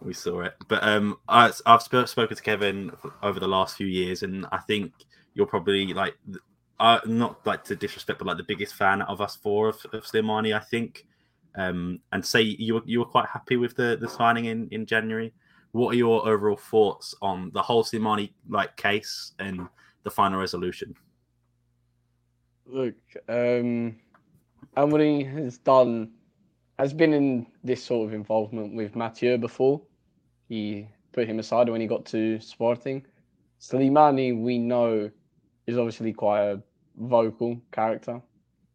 [0.01, 0.53] we saw it.
[0.67, 2.91] But um, I, I've sp- spoken to Kevin
[3.23, 4.91] over the last few years, and I think
[5.33, 6.15] you're probably like,
[6.79, 10.03] uh, not like to disrespect, but like the biggest fan of us four of, of
[10.05, 11.05] Slimani, I think.
[11.55, 14.85] Um, and say you were you were quite happy with the the signing in in
[14.85, 15.33] January.
[15.71, 19.67] What are your overall thoughts on the whole Slimani like case and
[20.03, 20.95] the final resolution?
[22.65, 22.95] Look,
[23.27, 23.97] um,
[24.77, 26.11] Amorim has done,
[26.77, 29.81] has been in this sort of involvement with Mathieu before.
[30.47, 33.05] He put him aside when he got to Sporting.
[33.59, 35.09] Slimani, we know,
[35.67, 36.61] is obviously quite a
[36.97, 38.21] vocal character.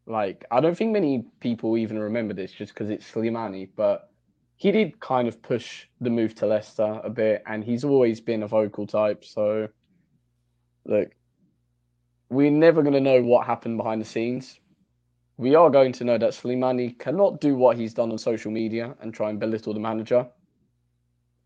[0.07, 4.11] Like, I don't think many people even remember this just because it's Slimani, but
[4.56, 8.42] he did kind of push the move to Leicester a bit, and he's always been
[8.42, 9.24] a vocal type.
[9.24, 9.68] So,
[10.86, 11.10] look,
[12.30, 14.58] we're never going to know what happened behind the scenes.
[15.36, 18.94] We are going to know that Slimani cannot do what he's done on social media
[19.00, 20.26] and try and belittle the manager.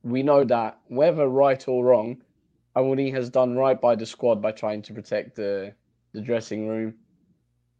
[0.02, 2.22] We know that whether right or wrong,
[2.76, 5.72] Amorim has done right by the squad by trying to protect the
[6.12, 6.94] the dressing room.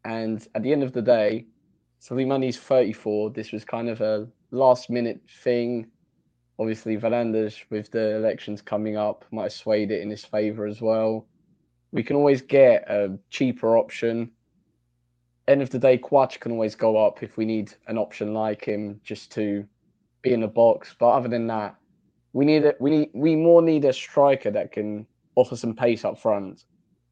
[0.04, 1.46] And at the end of the day,
[2.00, 3.30] Slimani's 34.
[3.30, 5.86] This was kind of a last minute thing.
[6.58, 10.80] Obviously, Varandas, with the elections coming up, might have swayed it in his favour as
[10.80, 11.26] well.
[11.92, 14.30] We can always get a cheaper option.
[15.46, 18.64] End of the day, Coates can always go up if we need an option like
[18.64, 19.64] him just to
[20.22, 20.94] be in the box.
[20.98, 21.76] But other than that,
[22.32, 25.06] we need a, we need we more need a striker that can
[25.36, 26.64] offer some pace up front.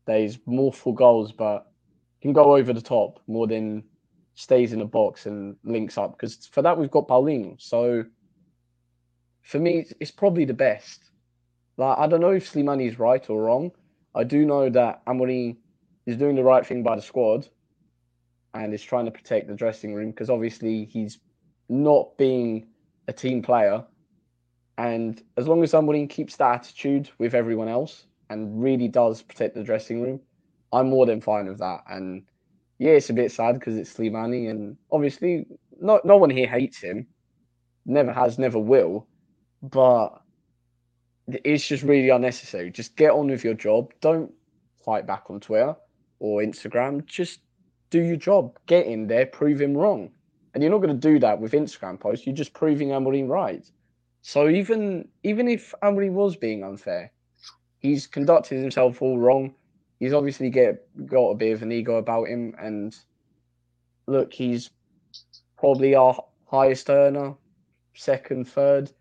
[0.06, 1.70] That is more for goals, but
[2.20, 3.84] can go over the top more than
[4.36, 6.12] stays in the box and links up.
[6.12, 7.60] Because for that we've got Paulinho.
[7.60, 8.04] So
[9.42, 11.10] for me, it's, it's probably the best.
[11.76, 13.72] Like I don't know if Slimani is right or wrong.
[14.14, 15.56] I do know that Amorim
[16.06, 17.48] is doing the right thing by the squad
[18.54, 21.18] and is trying to protect the dressing room because obviously he's
[21.68, 22.66] not being
[23.08, 23.84] a team player.
[24.78, 29.54] And as long as Amorim keeps that attitude with everyone else and really does protect
[29.54, 30.20] the dressing room,
[30.72, 31.84] I'm more than fine with that.
[31.88, 32.24] And
[32.78, 35.46] yeah, it's a bit sad because it's Slimani, and obviously,
[35.80, 37.06] no no one here hates him.
[37.86, 39.06] Never has, never will.
[39.62, 40.20] But
[41.28, 42.70] it's just really unnecessary.
[42.70, 43.92] Just get on with your job.
[44.00, 44.32] Don't
[44.84, 45.74] fight back on Twitter
[46.18, 47.04] or Instagram.
[47.06, 47.40] Just
[47.90, 48.58] do your job.
[48.66, 50.10] Get in there, prove him wrong.
[50.54, 52.26] And you're not going to do that with Instagram posts.
[52.26, 53.64] You're just proving Amorim right.
[54.22, 57.12] So even even if Amorim was being unfair,
[57.78, 59.54] he's conducted himself all wrong.
[59.98, 62.96] He's obviously get got a bit of an ego about him, and
[64.06, 64.70] look, he's
[65.58, 67.34] probably our highest earner,
[67.94, 68.92] second, third.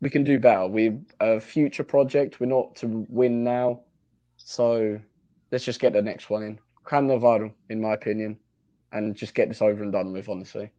[0.00, 0.66] We can do better.
[0.66, 2.40] We're a future project.
[2.40, 3.80] We're not to win now,
[4.36, 5.00] so
[5.52, 6.58] let's just get the next one in.
[6.84, 8.38] Can Navarro, in my opinion,
[8.92, 10.28] and just get this over and done with.
[10.28, 10.70] Honestly.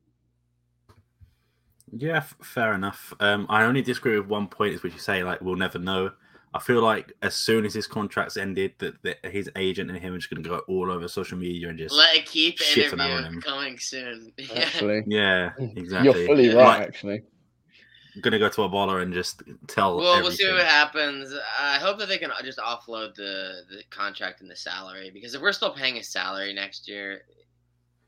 [1.96, 3.14] Yeah, fair enough.
[3.22, 6.12] Um, I only disagree with one point, is which you say like we'll never know.
[6.54, 10.14] I feel like as soon as his contract's ended, that, that his agent and him
[10.14, 12.94] are just going to go all over social media and just Let it keep Shit
[12.94, 14.32] on interview coming soon.
[14.38, 14.54] Yeah.
[14.56, 16.20] Actually, yeah, exactly.
[16.20, 16.54] you're fully Yeah.
[16.54, 16.80] right.
[16.80, 17.24] Like, Actually,
[18.22, 19.98] going to go to a baller and just tell.
[19.98, 21.34] Well, we'll see what happens.
[21.60, 25.42] I hope that they can just offload the the contract and the salary because if
[25.42, 27.22] we're still paying his salary next year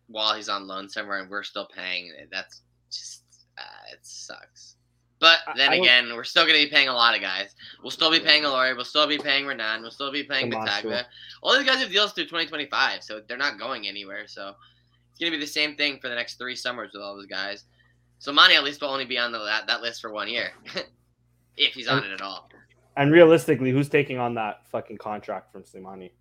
[0.07, 3.23] while he's on loan somewhere and we're still paying, that's just
[3.57, 4.77] uh, it sucks.
[5.19, 7.53] But then I don't- again, we're still going to be paying a lot of guys.
[7.81, 8.75] We'll still be paying Ilori.
[8.75, 9.81] We'll still be paying Renan.
[9.81, 10.49] We'll still be paying.
[10.49, 11.07] Battaglia.
[11.41, 14.27] All these guys have deals through 2025, so they're not going anywhere.
[14.27, 14.55] So
[15.11, 17.25] it's going to be the same thing for the next three summers with all those
[17.25, 17.65] guys.
[18.19, 20.51] So Monty at least will only be on the, that, that list for one year,
[21.57, 22.49] if he's on it at all.
[22.97, 26.11] And realistically, who's taking on that fucking contract from Slimani?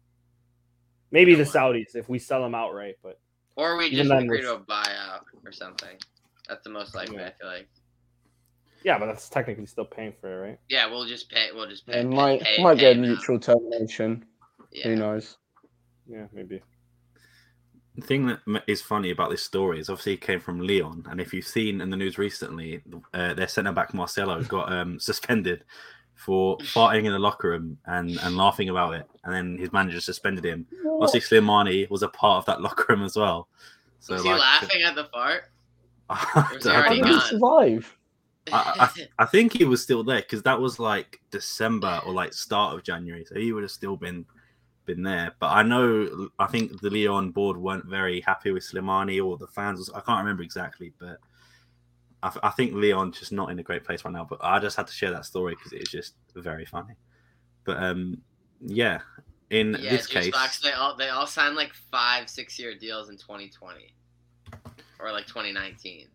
[1.10, 1.52] Maybe the one.
[1.52, 3.18] Saudis if we sell him outright, but
[3.56, 5.96] Or we just agree to a buyout or something.
[6.48, 7.16] That's the most likely.
[7.16, 7.26] Yeah.
[7.28, 7.68] I feel like.
[8.84, 10.58] Yeah, but that's technically still paying for it, right?
[10.68, 11.48] Yeah, we'll just pay.
[11.54, 12.00] We'll just pay.
[12.00, 13.08] it might pay- might pay get a him out.
[13.08, 14.24] neutral termination.
[14.84, 15.36] Who knows?
[16.06, 16.62] Yeah, maybe.
[17.96, 21.20] The thing that is funny about this story is obviously it came from Lyon, and
[21.20, 22.80] if you've seen in the news recently,
[23.12, 25.64] uh, their centre back Marcelo got um, suspended
[26.14, 30.00] for farting in the locker room and, and laughing about it, and then his manager
[30.00, 30.66] suspended him.
[31.00, 33.48] Obviously, Slimani was a part of that locker room as well.
[34.00, 35.44] So Was he like, laughing at the fart?
[36.10, 37.97] I was don't he How already did he survive?
[38.52, 42.32] I, I, I think he was still there because that was like December or like
[42.32, 44.26] start of January, so he would have still been
[44.86, 45.34] been there.
[45.38, 49.46] But I know I think the Lyon board weren't very happy with Slimani or the
[49.46, 49.90] fans.
[49.90, 51.18] I can't remember exactly, but
[52.22, 54.24] I, I think Lyon's just not in a great place right now.
[54.24, 56.94] But I just had to share that story because it was just very funny.
[57.64, 58.20] But um,
[58.60, 59.00] yeah,
[59.50, 62.74] in yeah, this juice case, box, they all they all signed like five, six year
[62.74, 63.94] deals in 2020
[65.00, 66.06] or like 2019.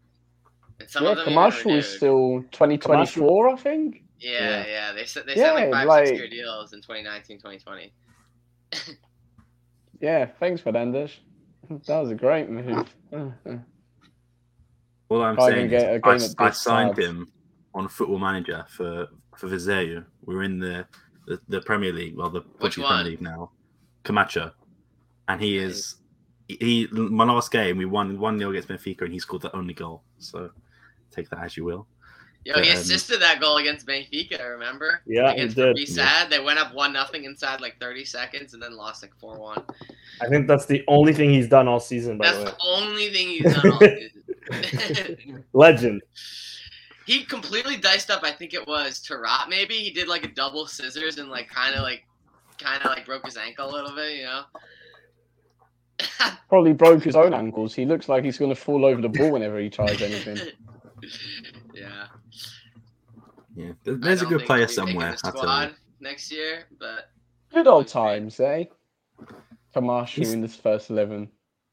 [0.84, 4.04] And some yeah, of them commercial is still 2024, I think.
[4.20, 4.66] Yeah, Yeah.
[4.68, 4.92] yeah.
[4.92, 7.94] They said they Yeah, signed like five, like- six year deals in 2019, 2020.
[10.02, 11.12] Yeah, thanks, Fernandes.
[11.88, 12.94] That was a great move.
[15.10, 17.08] all I'm Can't saying get is I, I signed tabs.
[17.08, 17.32] him
[17.74, 20.04] on Football Manager for for Vizeu.
[20.26, 20.86] We're in the,
[21.26, 22.96] the the Premier League, well, the Which Portuguese one?
[22.98, 23.52] Premier League now.
[24.04, 24.52] Camacho,
[25.30, 25.96] and he is
[26.50, 26.88] he.
[26.92, 30.04] My last game, we won one 0 against Benfica, and he scored the only goal.
[30.18, 30.52] So
[31.14, 31.88] take that as you will.
[32.46, 34.42] Yo, he Um, assisted that goal against Benfica.
[34.42, 35.02] I remember?
[35.06, 35.76] Yeah, he against did.
[35.78, 36.30] Be sad.
[36.30, 39.64] They went up one nothing inside like 30 seconds and then lost like four one.
[40.22, 42.18] I think that's the only thing he's done all season.
[42.18, 45.46] By That's the way, the only thing he's done all season.
[45.54, 46.02] legend.
[47.06, 48.24] he completely diced up.
[48.24, 49.48] I think it was Tarat.
[49.48, 52.04] Maybe he did like a double scissors and like kind of like
[52.60, 54.18] kind of like broke his ankle a little bit.
[54.18, 54.44] You know.
[56.50, 57.74] Probably broke his own ankles.
[57.74, 60.38] He looks like he's going to fall over the ball whenever he tries anything.
[61.74, 62.08] yeah.
[63.56, 65.18] Yeah, there- there's a good player he'll be making somewhere.
[65.22, 65.40] the I tell you.
[65.42, 67.10] squad next year, but
[67.54, 68.66] Good old times, eh?
[69.74, 71.30] Camacho He's- in this first 11.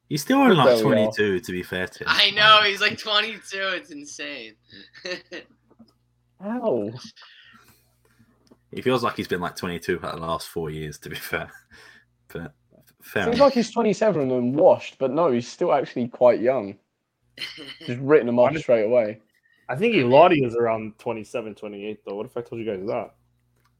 [0.08, 2.06] He's still only like There we 22, to be fair to him.
[2.10, 3.40] I know he's like 22.
[3.76, 4.56] It's insane.
[6.44, 6.90] Ow.
[8.72, 11.50] He feels like he's been like 22 for the last four years, to be fair.
[12.28, 12.52] But
[13.02, 13.46] fair Seems enough.
[13.46, 16.76] like he's 27 and washed, but no, he's still actually quite young.
[17.86, 19.20] Just written them off straight away.
[19.68, 22.16] I think Ilori is around 27, 28, though.
[22.16, 23.14] What if I told you guys that?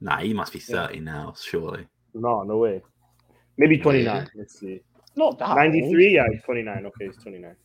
[0.01, 1.87] Nah, he must be 30 now, surely.
[2.15, 2.83] No, no way.
[3.59, 4.31] Maybe 29.
[4.35, 4.81] Let's see.
[5.17, 5.49] Not that.
[5.49, 5.59] old.
[5.59, 6.15] 93?
[6.15, 6.87] Yeah, he's 29.
[6.87, 7.57] Okay, he's 29.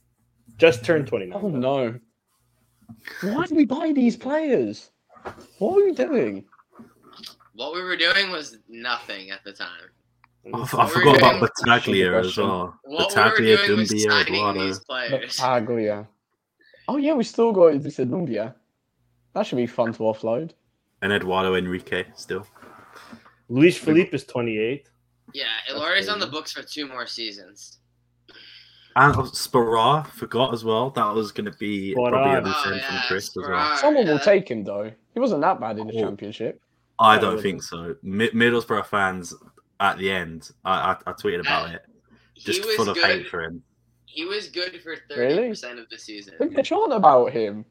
[0.58, 1.40] Just turned 29.
[1.42, 2.00] Oh no.
[3.22, 4.92] Why do we buy these players?
[5.60, 6.46] What are you doing?
[7.56, 9.90] what we were doing was nothing at the time.
[10.46, 10.78] I, I me What see.
[10.78, 11.50] were forgot you about doing?
[11.66, 12.80] Battaglia as well.
[12.84, 14.66] What Battaglia, we were doing was Doumbia, signing Eduardo.
[14.68, 15.38] these players.
[15.40, 16.08] Aglia.
[16.88, 18.54] Oh yeah, we still got this Doumbia.
[19.34, 20.52] That should be fun to offload.
[21.02, 22.46] And Eduardo Henrique still.
[23.50, 24.88] Luiz Phellype is 28.
[25.34, 27.80] Yeah, Ilori's on the books for two more seasons.
[28.96, 30.90] And Sporar forgot as well.
[30.92, 32.10] That was going to be Sporar.
[32.12, 33.46] probably a Oh, yeah, from Chris as well.
[33.50, 33.78] Sporar.
[33.78, 34.92] Someone will take him though.
[35.14, 36.02] He wasn't that bad in the Oh.
[36.02, 36.62] championship.
[36.98, 37.96] I don't think so.
[38.04, 39.34] Mi- Middlesbrough fans
[39.80, 41.82] at the end, I, I, I tweeted about it,
[42.34, 43.06] He just was full of good.
[43.06, 43.62] hate for him.
[44.06, 45.50] He was good for thirty Really?
[45.50, 46.36] percent of the season.
[46.40, 47.66] They're chant about him.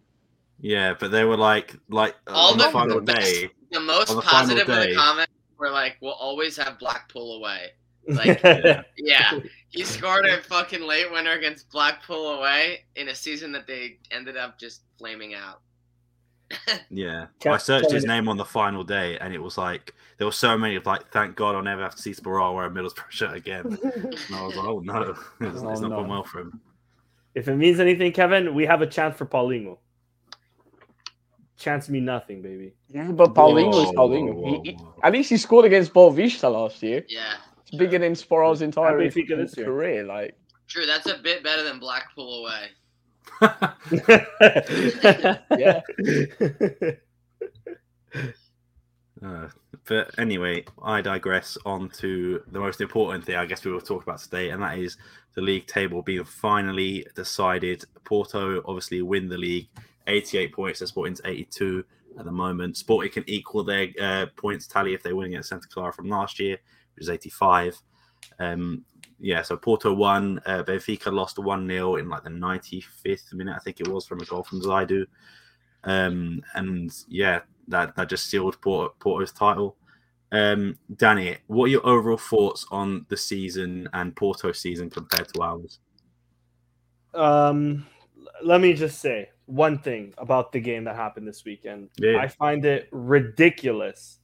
[0.61, 3.51] Yeah, but they were like, like uh, All on the the final best- day.
[3.73, 7.37] The most On the final positive of the comments were like, "We'll always have Blackpool
[7.39, 7.71] away."
[8.09, 9.41] Like- Yeah, Yeah,
[9.71, 14.37] he scored a fucking late winner against Blackpool away in a season that they ended
[14.37, 15.61] up just flaming out.
[16.91, 17.27] yeah.
[17.47, 20.57] I searched his name on the final day, and it was like there were so
[20.57, 23.35] many of like, thank God I'll never have to see Sporar wear a Middlesbrough shirt
[23.35, 23.67] again.
[23.67, 25.03] And I was like, oh no,
[25.41, 25.97] it's, Oh, it's not no.
[25.97, 26.61] going well for him.
[27.35, 29.79] if it means anything, Kevin, we have a chance for Paulinho.
[31.57, 32.75] Chance mean nothing, baby.
[32.89, 34.35] Yeah, but Paulinho's Whoa, Paulinho.
[34.35, 37.05] whoa, He- he- at least he scored against Boavista last year.
[37.09, 37.35] Yeah,
[37.67, 39.67] It's bigger than Sporar's entire At Benfica this year.
[39.67, 40.05] career.
[40.05, 40.37] Like,
[40.69, 40.85] true.
[40.87, 42.71] That's a bit better than Blackpool away.
[45.59, 45.81] yeah.
[49.25, 49.49] Uh,
[49.87, 54.03] but anyway, I digress on to the most important thing I guess we will talk
[54.03, 54.97] about today, and that is
[55.35, 57.85] the league table being finally decided.
[58.05, 59.69] Porto obviously win the league,
[60.07, 60.79] 88 points.
[60.79, 61.85] They're Sporting's 82
[62.19, 62.77] at the moment.
[62.77, 66.39] Sporting can equal their uh, points tally if they win against Santa Clara from last
[66.41, 66.59] year,
[66.95, 67.79] which is 85.
[68.39, 68.85] Um,
[69.21, 70.41] yeah, so Porto won.
[70.47, 74.21] Uh, Benfica lost 1 0 in like the 95th minute, I think it was, from
[74.21, 75.07] a goal from Zaidu.
[75.85, 79.77] Um, and yeah, that, that just sealed Porto, Porto's title.
[80.33, 85.43] Um, Danny, what are your overall thoughts on the season and Porto season compared to
[85.43, 85.79] ours?
[87.15, 87.87] um,
[88.43, 91.91] let me just say one thing about the game that happened this weekend.
[91.99, 92.19] Yeah.
[92.19, 94.19] I find it ridiculous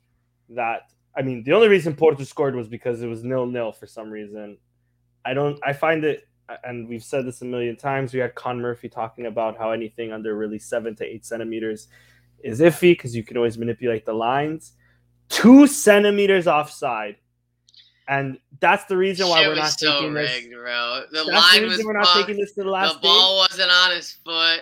[0.51, 3.87] that I mean the only reason Porto scored was because it was nil nil for
[3.87, 4.59] some reason.
[5.25, 5.59] I don't.
[5.65, 6.27] I find it,
[6.65, 8.15] and we've said this a million times.
[8.15, 11.89] We had Con Murphy talking about how anything under really seven to eight centimeters
[12.43, 14.73] is iffy because you can always manipulate the lines.
[15.29, 17.17] Two centimeters offside,
[18.09, 20.31] and that's the reason why Shit we're not was so taking this.
[20.31, 21.03] rigged, bro.
[21.13, 22.19] The That's the reason was we're not fucked.
[22.27, 23.09] taking this to the The last day.
[23.09, 24.61] ball wasn't on his foot.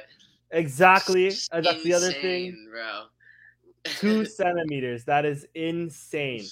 [0.50, 1.32] Exactly.
[1.52, 2.68] And that's the other thing.
[2.70, 3.04] Bro.
[3.84, 5.04] Two centimeters.
[5.04, 6.44] That is insane.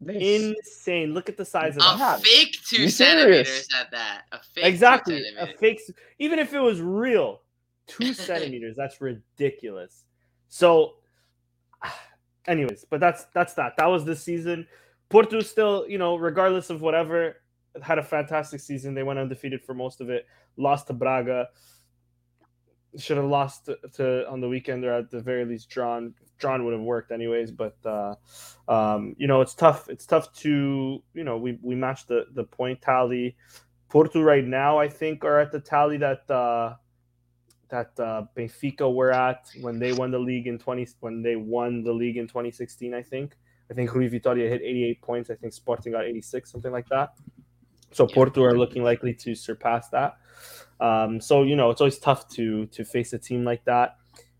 [0.00, 1.12] This- Insane.
[1.12, 2.22] Look at the size of a that.
[2.22, 3.68] fake two You centimeters serious?
[3.78, 4.22] at that.
[4.32, 5.18] A fake Exactly.
[5.20, 5.80] Two A fake.
[6.18, 7.42] Even if it was real,
[7.86, 8.76] two centimeters.
[8.76, 10.04] That's ridiculous.
[10.50, 10.96] So,
[12.46, 13.78] anyways, but that's that's that.
[13.78, 14.66] That was the season.
[15.08, 17.36] Porto still, you know, regardless of whatever,
[17.82, 18.94] had a fantastic season.
[18.94, 20.26] They went undefeated for most of it.
[20.56, 21.48] Lost to Braga.
[22.96, 26.12] Should have lost to, to on the weekend, or at the very least drawn.
[26.38, 28.14] Drawn would have worked anyways, but uh,
[28.68, 29.88] um, you know it's tough.
[29.88, 33.36] It's tough to you know we we matched the the point tally.
[33.88, 36.74] Porto right now, I think, are at the tally that uh,
[37.70, 41.82] that uh, Benfica were at when they won the league in twenty when they won
[41.82, 42.94] the league in twenty sixteen.
[42.94, 43.36] I think.
[43.70, 45.30] I think Rui Vitória hit eighty eight points.
[45.30, 47.10] I think Sporting got eighty six, something like that.
[47.92, 48.14] So Yeah.
[48.14, 50.16] Porto are looking likely to surpass that.
[50.80, 53.96] Um, so you know it's always tough to to face a team like that.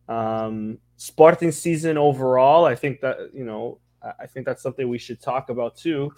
[0.09, 4.99] Um, Sporting season overall, I think that you know I- I think that's something we
[4.99, 6.12] should talk about too.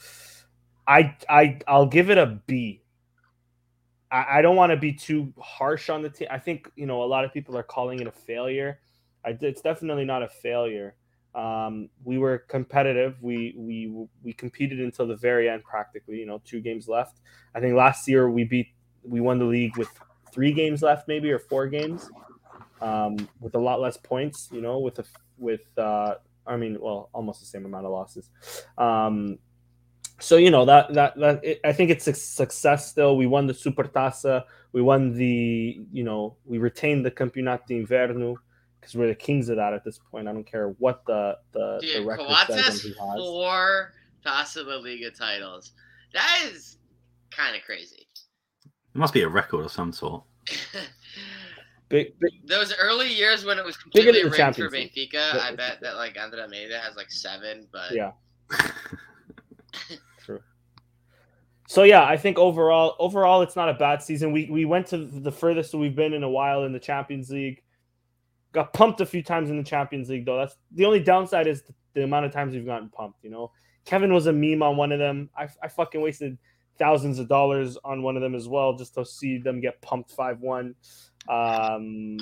[0.86, 2.81] I I I'll give it a B.
[4.12, 6.28] I, I don't want to be too harsh on the team.
[6.30, 8.78] I think you know a lot of people are calling it a failure.
[9.24, 10.94] I, it's definitely not a failure.
[11.34, 13.16] Um, we were competitive.
[13.22, 16.18] We we we competed until the very end, practically.
[16.18, 17.20] You know, two games left.
[17.54, 18.68] I think last year we beat
[19.02, 19.88] we won the league with
[20.30, 22.10] three games left, maybe or four games,
[22.80, 24.50] um, with a lot less points.
[24.52, 25.04] You know, with a
[25.38, 28.30] with uh, I mean, well, almost the same amount of losses.
[28.76, 29.38] Um,
[30.22, 32.88] so you know that that that it, I think it's a success.
[32.88, 34.44] Still, we won the Supertaça.
[34.72, 38.36] We won the you know we retained the Campeonato Inverno
[38.80, 40.28] because we're the kings of that at this point.
[40.28, 43.92] I don't care what the the, the record Coates says has on who four
[44.24, 45.72] Taça La Liga titles.
[46.14, 46.78] That is
[47.30, 48.06] kind of crazy.
[48.64, 50.22] It must be a record of some sort.
[51.88, 54.70] Big, big, Those early years when it was Bigger completely than the rigged for
[55.10, 58.12] Benfica, I bet that like Andre Almeida has like seven, but yeah.
[61.72, 64.30] So yeah, I think overall, overall, it's not a bad season.
[64.30, 67.62] We we went to the furthest we've been in a while in the Champions League.
[68.52, 70.36] Got pumped a few times in the Champions League, though.
[70.36, 71.62] That's the only downside is
[71.94, 73.24] the amount of times we've gotten pumped.
[73.24, 73.52] You know,
[73.86, 75.30] Kevin was a meme on one of them.
[75.34, 76.36] I, I fucking wasted
[76.78, 80.10] thousands of dollars on one of them as well, just to see them get pumped
[80.10, 80.74] five one.
[81.26, 82.18] Um,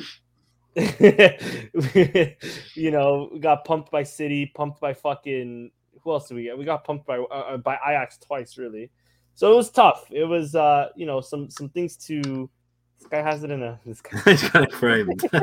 [0.77, 2.37] you
[2.93, 5.73] know, got pumped by City, pumped by fucking
[6.05, 6.57] who else did we get?
[6.57, 8.93] We got pumped by uh, uh, by Ajax twice, really.
[9.41, 10.05] So it was tough.
[10.11, 12.51] It was uh, you know, some some things to.
[12.99, 13.81] This guy has it in a.
[13.87, 14.21] This guy.
[14.31, 15.23] He's got it framed.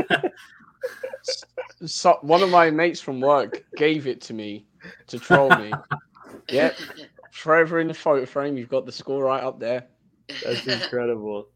[1.86, 4.68] So one of my mates from work gave it to me
[5.08, 5.72] to troll me.
[6.50, 6.78] yep,
[7.32, 8.56] forever in the photo frame.
[8.56, 9.88] You've got the score right up there.
[10.44, 11.50] That's incredible.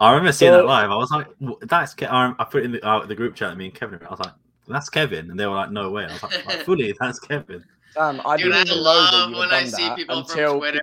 [0.00, 0.90] I remember seeing So- that live.
[0.90, 1.26] I was like,
[1.62, 2.04] "That's." Ke-.
[2.04, 3.56] I I put it in the, uh, the group chat.
[3.56, 3.98] Me and Kevin.
[4.06, 4.34] I was like,
[4.68, 7.64] "That's Kevin," and they were like, "No way." I was like, like "Fully, that's Kevin."
[7.96, 10.18] Damn, I Dude, didn't I even know that love you when had I see people
[10.20, 10.80] until from Twitter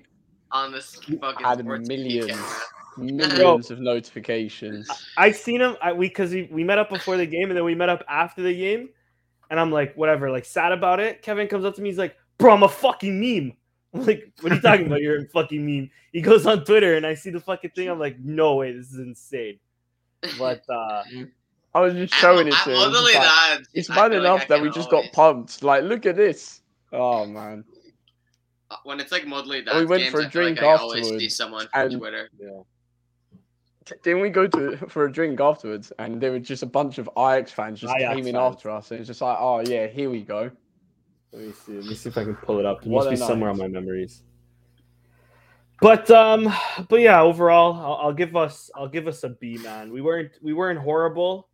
[0.51, 2.31] on this fucking had millions.
[2.97, 4.89] millions of notifications.
[5.17, 5.75] I seen him.
[5.81, 8.03] I, we because we, we met up before the game and then we met up
[8.09, 8.89] after the game,
[9.49, 11.21] and I'm like, whatever, like sad about it.
[11.21, 13.53] Kevin comes up to me, he's like, "Bro, I'm a fucking meme."
[13.93, 15.01] I'm like, "What are you talking about?
[15.01, 17.89] You're a fucking meme." He goes on Twitter and I see the fucking thing.
[17.89, 19.59] I'm like, "No way, this is insane."
[20.39, 21.03] But uh,
[21.75, 22.77] I was just showing it to him.
[22.79, 23.59] I'm just like, that.
[23.73, 25.61] It's I bad feel like enough that we just always- got pumped.
[25.63, 26.61] Like, look at this.
[26.91, 27.63] Oh man.
[28.83, 31.03] When it's like Modley we went games, for a I feel like drink I always
[31.05, 32.29] see afterwards, someone from and- Twitter.
[34.03, 35.93] Didn't we go to for a drink afterwards?
[35.99, 38.55] And there were just a bunch of Ajax fans just Ajax came in fans.
[38.55, 38.91] after us.
[38.91, 40.51] And it's just like, oh yeah, here we go.
[41.31, 41.71] let me see.
[41.73, 42.85] Let me see if I can pull it up.
[42.85, 44.23] It What must be a somewhere on my memories.
[45.79, 46.51] But um,
[46.89, 49.91] but yeah, overall, I'll, I'll give us I'll give us a B, man.
[49.93, 51.47] We weren't we weren't horrible.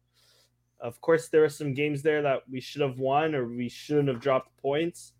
[0.79, 4.07] Of course, there were some games there that we should have won or we shouldn't
[4.07, 5.13] have dropped points.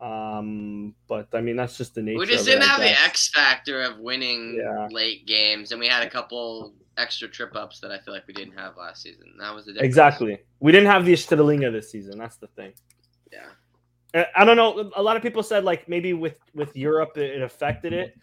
[0.00, 2.18] Um, but I mean that's just the nature.
[2.18, 3.02] We just of didn't I have the.
[3.04, 4.88] X factor of winning Yeah.
[4.90, 8.34] late games, and we had a couple extra trip ups that I feel like we
[8.34, 9.34] didn't have last season.
[9.38, 9.86] That was the difference.
[9.86, 10.38] Exactly.
[10.60, 12.18] We didn't have the Stedlinga this season.
[12.18, 12.72] That's the thing.
[13.32, 14.26] Yeah.
[14.36, 14.92] I don't know.
[14.94, 18.14] A lot of people said like maybe with with Europe it, it affected it,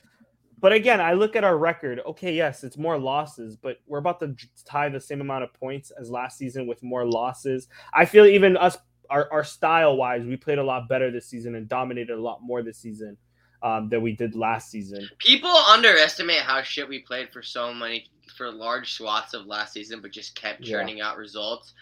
[0.61, 1.99] but again, I look at our record.
[2.05, 5.91] Okay, yes, it's more losses, but we're about to tie the same amount of points
[5.99, 7.67] as last season with more losses.
[7.93, 8.77] I feel even us,
[9.11, 12.39] our, our style wise, we played a lot better this season and dominated a lot
[12.41, 13.17] more this season
[13.61, 15.07] um, than we did last season.
[15.19, 18.07] People underestimate how shit we played for so many
[18.37, 20.77] for large swaths of last season, but just kept Yeah.
[20.77, 21.73] churning out results.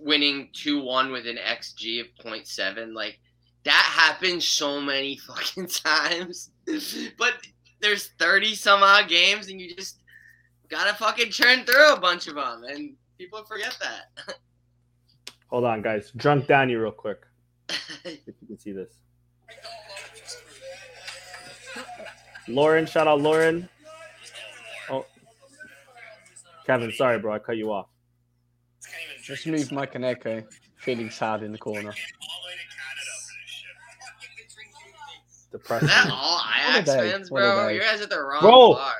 [0.00, 2.94] Winning two one with an XG of 0.7.
[2.94, 3.18] like
[3.64, 6.50] that happened so many fucking times.
[7.18, 7.34] but
[7.80, 9.98] there's thirty some odd games, and you just
[10.68, 14.36] gotta fucking churn through a bunch of them, and People forget that.
[15.54, 16.10] Hold on, guys.
[16.16, 17.20] Drunk Danny, real quick.
[18.04, 18.92] If you can see this.
[22.48, 23.68] Lauren, shout out Lauren.
[24.90, 25.06] Oh,
[26.66, 27.86] Kevin, sorry, bro, I cut you off.
[29.22, 30.42] Just move Mike and Echo,
[30.74, 31.94] feeling sad in the corner.
[35.52, 37.68] Is that all Ajax day, fans, bro?
[37.68, 38.72] You guys at the wrong Bro.
[38.74, 38.92] bar.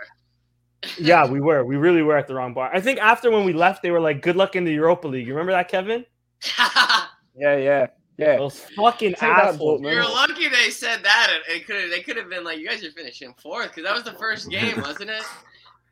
[1.00, 1.64] yeah, we were.
[1.64, 2.70] We really were at the wrong bar.
[2.72, 5.26] I think after when we left, they were like, "Good luck in the Europa League."
[5.26, 6.06] You remember that, Kevin?
[7.36, 8.36] Yeah, yeah, yeah.
[8.36, 9.80] Those fucking Take that, assholes.
[9.82, 11.30] You're lucky they said that.
[11.48, 13.92] It, it could they could have been like you guys are finishing fourth because that
[13.92, 15.24] was the first game, wasn't it?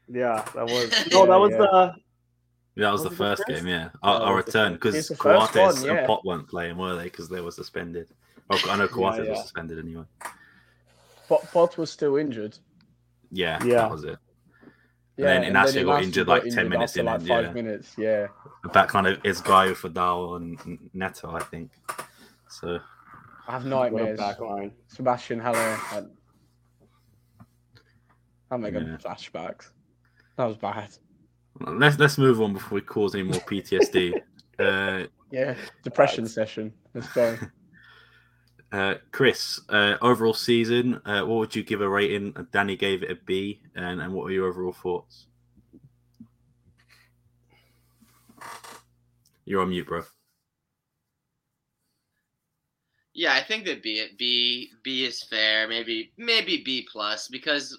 [0.08, 0.92] Yeah, that was.
[1.12, 1.58] No, that was Yeah.
[1.58, 1.94] the.
[2.74, 3.58] Yeah, uh, that was, Was the it the first first?
[3.64, 3.66] game.
[3.66, 6.06] Yeah, our, our it was the return because It's Coates one, and.
[6.06, 7.04] Pot weren't playing, were they?
[7.04, 8.08] Because they were suspended.
[8.50, 9.30] Oh, I know Coates yeah.
[9.30, 10.04] was suspended anyway.
[11.28, 12.56] Pot, Pot was still injured.
[13.32, 13.78] Yeah, Yeah.
[13.78, 14.16] that was it.
[15.22, 17.52] Yeah, then and Inacio got Inacio injured, like, 10 minutes after, in like five yeah.
[17.52, 17.94] minutes.
[17.96, 18.26] Yeah,
[18.72, 21.70] That kind of is Gaio for Dao and Neto, I think.
[22.48, 22.78] So
[23.48, 24.18] I have nightmares.
[24.18, 24.72] back line.
[24.94, 25.78] Sébastien Haller.
[25.94, 26.10] and-
[28.50, 28.96] I'm making Yeah.
[28.98, 29.70] flashbacks.
[30.36, 30.90] That was bad.
[31.60, 34.14] let's let's move on before we cause any more PTSD.
[34.58, 36.30] uh, Yeah, depression Right.
[36.30, 36.72] session.
[36.94, 37.36] Let's go.
[38.72, 42.34] uh, Chris, uh, overall season, uh, what would you give a rating?
[42.52, 45.26] Danny gave it a B, and, and what were your overall thoughts?
[49.44, 50.02] You're on mute, bro.
[53.14, 55.68] Yeah, I think that B B B is fair.
[55.68, 57.78] Maybe maybe B plus because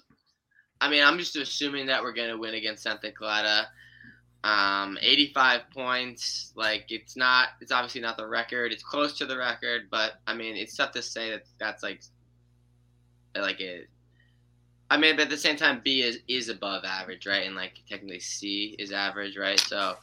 [0.80, 3.66] I mean I'm just assuming that we're gonna win against Santa Clara.
[4.44, 6.52] Um, 85 points.
[6.54, 7.48] Like it's not.
[7.62, 8.72] It's obviously not the record.
[8.72, 12.02] It's close to the record, but I mean it's tough to say that that's like
[13.34, 13.88] like it.
[14.90, 17.46] I mean, but at the same time, B is is above average, right?
[17.46, 19.58] And like technically C is average, right?
[19.58, 19.96] So.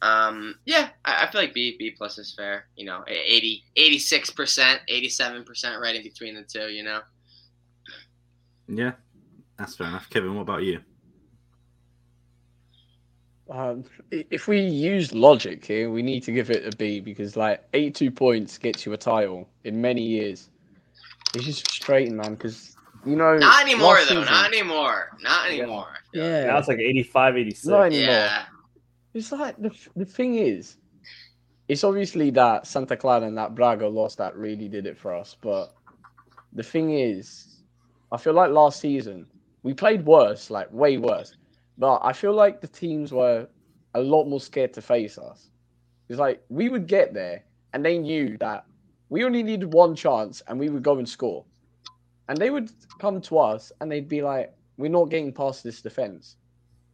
[0.00, 2.66] Um, yeah, I, I feel like B B plus is fair.
[2.74, 6.72] You know, 80, 86 percent, eighty seven percent, right in between the two.
[6.72, 7.02] You know.
[8.66, 8.92] Yeah,
[9.56, 10.10] that's fair enough.
[10.10, 10.80] Kevin, what about you?
[13.52, 17.62] Um, if we use logic here, we need to give it a B because like
[17.74, 20.48] 82 points gets you a title in many years.
[21.34, 22.32] It's just frustrating, man.
[22.34, 22.74] Because
[23.04, 24.04] you know, Not anymore, though.
[24.22, 25.16] season- Not anymore.
[25.20, 25.58] Not Yeah.
[25.62, 25.88] anymore.
[26.14, 27.66] Yeah, Now it's like 85, 86.
[27.66, 28.06] not anymore.
[28.06, 28.44] Yeah.
[29.12, 30.76] It's like the the thing is,
[31.68, 35.36] it's obviously that Santa Clara and that Braga loss that really did it for us.
[35.40, 35.74] But
[36.54, 37.58] the thing is,
[38.12, 39.26] I feel like last season
[39.62, 41.34] we played worse, like way worse.
[41.78, 43.48] But I feel like the teams were
[43.94, 45.50] a lot more scared to face us.
[46.08, 48.66] It's like we would get there and they knew that
[49.08, 51.44] we only needed one chance and we would go and score.
[52.28, 55.82] And they would come to us and they'd be like, We're not getting past this
[55.82, 56.36] defense.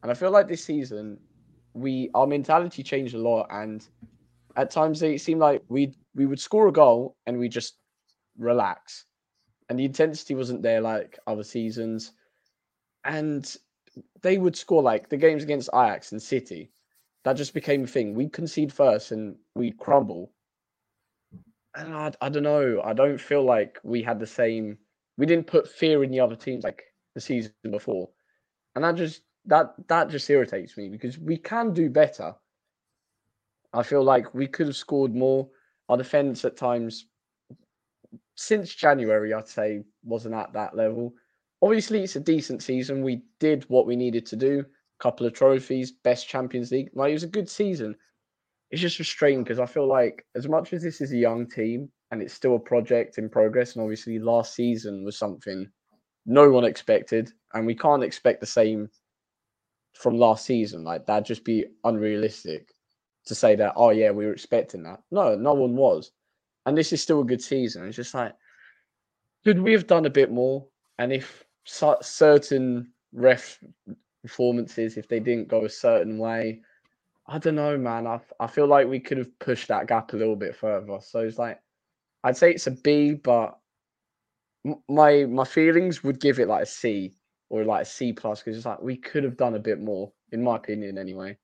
[0.02, 1.18] And I feel like this season
[1.74, 3.86] we our mentality changed a lot and
[4.56, 7.78] at times it seemed like we we would score a goal and we just
[8.38, 9.04] relax
[9.68, 12.12] and the intensity wasn't there like other seasons
[13.04, 13.56] and
[14.22, 16.70] they would score like the games against Ajax and City
[17.24, 20.32] that just became a thing We'd concede first and we'd crumble
[21.74, 24.78] and I, I don't know I don't feel like we had the same
[25.16, 26.82] we didn't put fear in the other teams like
[27.14, 28.08] the season before
[28.74, 32.34] and that just that that just irritates me because we can do better.
[33.72, 35.48] I feel like we could have scored more.
[35.88, 37.06] Our defense at times
[38.36, 41.14] since January, I'd say, wasn't at that level.
[41.60, 43.02] Obviously, it's a decent season.
[43.02, 44.60] We did what we needed to do.
[44.60, 46.90] A couple of trophies, best Champions League.
[46.94, 47.96] Like it was a good season.
[48.70, 51.90] It's just frustrating because I feel like as much as this is a young team
[52.10, 55.68] and it's still a project in progress, and obviously last season was something
[56.26, 58.88] no one expected, and we can't expect the same
[59.94, 60.84] from last season.
[60.84, 62.68] Like that'd just be unrealistic
[63.26, 63.72] to say that.
[63.76, 65.00] Oh yeah, we were expecting that.
[65.10, 66.12] No, no one was,
[66.66, 67.86] and this is still a good season.
[67.86, 68.32] It's just like,
[69.44, 70.66] could we have done a bit more?
[70.98, 73.62] And if certain ref
[74.22, 76.62] performances, if they didn't go a certain way,
[77.26, 78.06] I don't know, man.
[78.06, 80.98] I I feel like we could have pushed that gap a little bit further.
[81.00, 81.60] So it's like,
[82.24, 83.58] I'd say it's a B, but
[84.88, 87.14] my my feelings would give it like a C
[87.50, 90.12] or like a C plus because it's like we could have done a bit more,
[90.32, 91.36] in my opinion, anyway.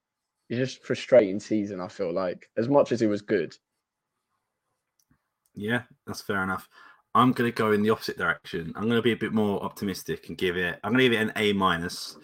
[0.48, 1.80] It's just frustrating season.
[1.80, 3.56] I feel like as much as it was good.
[5.54, 6.68] Yeah, that's fair enough.
[7.14, 8.72] I'm going to go in the opposite direction.
[8.74, 10.80] I'm going to be a bit more optimistic and give it.
[10.82, 12.16] I'm going to give it an A minus,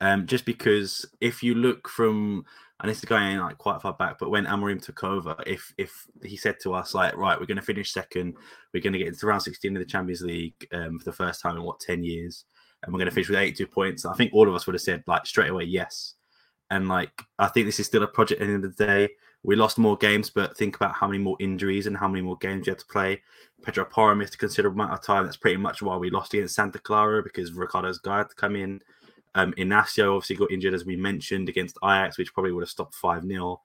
[0.00, 2.44] um, just because if you look from,
[2.80, 6.06] and this is going like quite far back, but when Amorim took over, if if
[6.24, 8.34] he said to us like, right, we're going to finish second,
[8.74, 11.40] we're going to get into round 16 of the Champions League um, for the first
[11.40, 12.44] time in what 10 years,
[12.82, 14.82] and we're going to finish with 82 points, I think all of us would have
[14.82, 16.14] said like straight away yes.
[16.70, 19.08] And like, I think this is still a project at the end of the day.
[19.44, 22.36] We lost more games, but think about how many more injuries and how many more
[22.36, 23.22] games you had to play.
[23.62, 25.24] Pedro Porro missed a considerable amount of time.
[25.24, 28.54] That's pretty much why we lost against Santa Clara because Ricardo's guy had to come
[28.54, 28.80] in.
[29.34, 32.94] Um, Inacio obviously got injured, as we mentioned, against Ajax, which probably would have stopped
[32.94, 33.60] 5 0.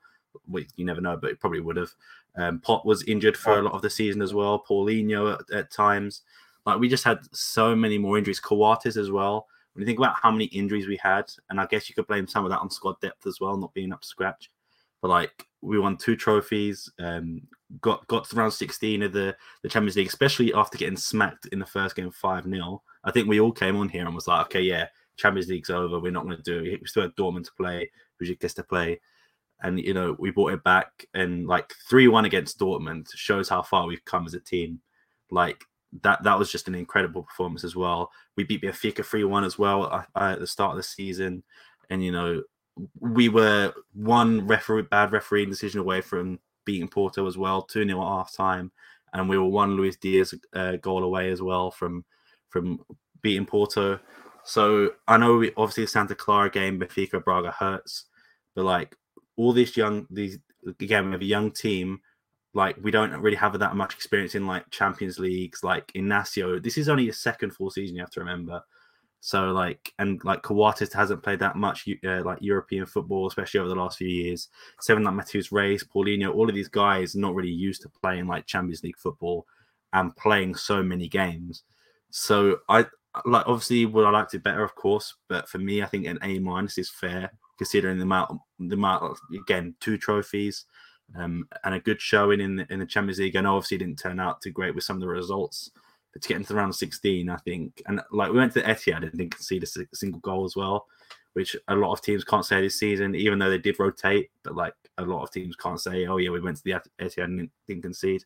[0.47, 1.91] You never know, but it probably would have.
[2.36, 4.63] Um, Pot was injured for a lot of the season as well.
[4.67, 6.21] Paulinho at, at times.
[6.65, 8.39] Like, we just had so many more injuries.
[8.39, 9.47] Coates as well.
[9.73, 12.28] When you think about how many injuries we had, and I guess you could blame
[12.28, 14.49] some of that on squad depth as well, not being up to scratch.
[15.01, 17.41] But like we won two trophies, um,
[17.82, 21.59] got got to round 16 of the, the Champions League, especially after getting smacked in
[21.59, 22.82] the first game 5 0.
[23.03, 24.88] I think we all came on here and was like, okay, yeah,
[25.18, 25.99] Champions League's over.
[25.99, 26.82] We're not going to do it.
[26.82, 27.91] We still had Dortmund to play,
[28.22, 28.99] Bujikis to play.
[29.61, 33.61] And, you know, we brought it back and like 3 1 against Dortmund shows how
[33.61, 34.80] far we've come as a team.
[35.32, 35.63] Like,
[36.03, 38.11] that that was just an incredible performance as well.
[38.36, 41.43] We beat Benfica 3 1 as well uh, at the start of the season.
[41.89, 42.43] And, you know,
[42.99, 48.01] we were one referee, bad refereeing decision away from beating Porto as well, 2 0
[48.01, 48.71] at half time.
[49.13, 52.03] And we were one Luis Diaz uh, goal away as well from
[52.49, 52.80] from
[53.21, 53.99] beating Porto.
[54.43, 58.05] So I know we, obviously the Santa Clara game, Benfica Braga hurts,
[58.55, 58.95] but like
[59.36, 60.39] all these young, these
[60.80, 61.99] again, we have a young team
[62.53, 66.61] like we don't really have that much experience in like Champions Leagues, like Inacio.
[66.61, 67.95] This is only a second full season.
[67.95, 68.61] You have to remember.
[69.28, 73.67] So like and like Coates hasn't played that much uh, like European football, especially over
[73.67, 74.47] the last few years.
[74.80, 78.45] Seven like Matheus Reis, Paulinho, all of these guys not really used to playing like
[78.45, 79.45] Champions League football
[79.91, 81.63] and playing so many games.
[82.09, 82.86] So I
[83.25, 86.19] like obviously would I liked it better, of course, but for me, I think an
[86.23, 90.63] A minus is fair considering the amount the amount of, again two trophies
[91.17, 93.36] um, and a good showing in the, in the Champions League.
[93.36, 95.69] I know obviously didn't turn out too great with some of the results,
[96.22, 98.68] to get into the round of 16, I think, and like we went to the
[98.68, 100.88] Etihad and didn't concede a single goal as well,
[101.34, 104.30] which a lot of teams can't say this season, even though they did rotate.
[104.43, 107.24] But like a lot of teams can't say, oh yeah, we went to the Etihad
[107.24, 108.24] and didn't concede.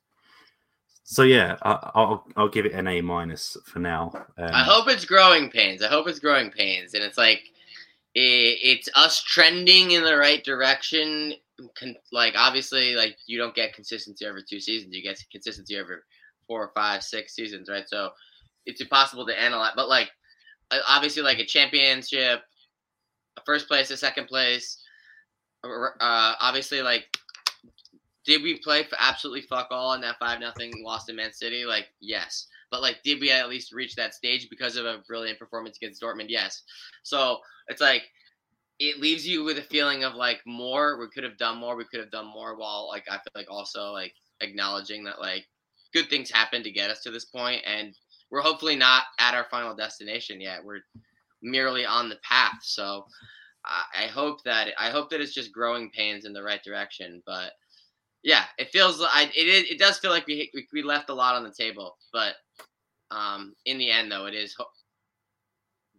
[1.03, 4.11] So yeah, I, will I'll give it an A minus for now.
[4.37, 5.83] Um, I hope it's growing pains.
[5.83, 7.41] I hope it's growing pains, and it's like
[8.13, 11.33] it, it's us trending in the right direction
[11.75, 14.95] con- like obviously like you don't get consistency over two seasons.
[14.95, 16.05] You get consistency over
[16.51, 17.87] four five, six seasons, right?
[17.87, 18.09] So
[18.65, 19.71] it's impossible to analyze.
[19.73, 20.11] But like
[20.85, 22.41] obviously like a championship,
[23.37, 24.77] a first place, a second place.
[25.63, 27.05] Uh, obviously like
[28.25, 31.63] did we play for absolutely fuck all in that five nothing loss to Man City?
[31.63, 32.47] Like yes.
[32.69, 36.01] But like, did we at least reach that stage because of a brilliant performance against
[36.01, 36.27] Dortmund?
[36.29, 36.63] Yes.
[37.03, 38.03] So it's like
[38.79, 41.85] it leaves you with a feeling of like more we could have done more we
[41.85, 45.45] could have done more while like i feel like also like acknowledging that like
[45.93, 47.95] good things happen to get us to this point and
[48.29, 50.81] we're hopefully not at our final destination yet we're
[51.41, 53.05] merely on the path so
[53.65, 57.21] i, I hope that i hope that it's just growing pains in the right direction
[57.25, 57.53] but
[58.23, 61.43] yeah it feels like it, it does feel like we, we left a lot on
[61.43, 62.35] the table but
[63.09, 64.65] um in the end though it is ho-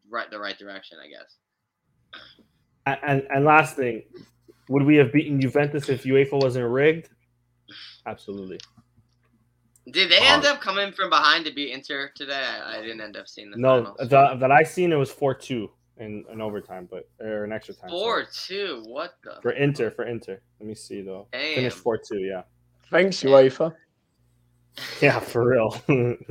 [0.09, 1.37] right the right direction i guess
[2.87, 4.03] and, and last thing,
[4.69, 7.11] would we have beaten Juventus if UEFA wasn't rigged?
[8.07, 8.59] Absolutely.
[9.91, 12.35] Did they end up coming from behind to beat Inter today?
[12.35, 13.95] I, I didn't end up seeing the no.
[13.99, 17.75] The, that I seen it was four two in an overtime, but or an extra
[17.75, 17.91] time.
[17.91, 18.85] Four two.
[18.87, 19.41] What the?
[19.43, 20.41] For Inter, for Inter.
[20.61, 21.27] Let me see though.
[21.33, 21.57] Damn.
[21.57, 22.21] Finished four two.
[22.21, 22.43] Yeah.
[22.91, 23.75] Thanks, UEFA.
[25.01, 25.77] Yeah, for real.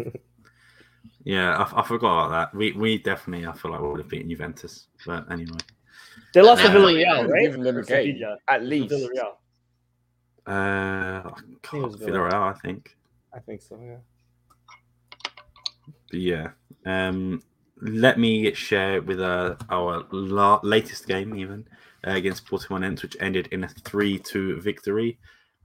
[1.23, 2.57] yeah, I, I, forgot about that.
[2.57, 5.57] We we definitely I feel like we would have beaten Juventus, but anyway.
[6.33, 7.41] They lost to Villarreal, right?
[7.41, 8.93] Giving them game, at least.
[8.93, 9.35] Villarreal.
[10.45, 11.29] Uh,
[11.63, 12.95] Villarreal, I think.
[13.33, 13.79] I think so.
[13.81, 13.97] Yeah.
[16.11, 16.49] Yeah.
[16.85, 17.41] Um,
[17.81, 21.67] let me share with uh, our la- latest game, even
[22.05, 25.17] uh, against Portimonense, which ended in a 3 2 victory.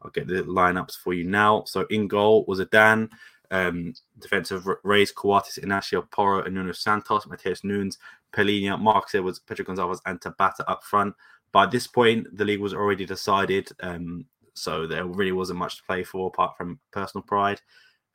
[0.03, 1.64] I'll get the lineups for you now.
[1.67, 3.11] So in goal was Adan,
[3.51, 7.99] um, defensive Reis, Coates, Inacio Porro, and Nuno Santos, Matheus Nunes,
[8.33, 11.14] Palhinha, Marcus Edwards, Pedro Gonçalves, and Tabata up front.
[11.53, 15.82] By this point, the league was already decided, um, so there really wasn't much to
[15.84, 17.61] play for apart from personal pride.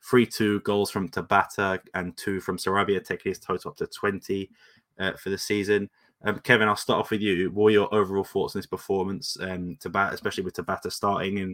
[0.02, 4.50] Three two goals from Tabata and two from Sarabia, taking his total up to 20
[4.98, 5.88] uh, for the season.
[6.24, 7.50] Um, Kevin, I'll start off with you.
[7.50, 9.36] What were your overall thoughts on this performance?
[9.40, 11.50] Um, Tabata, especially with Tabata starting, and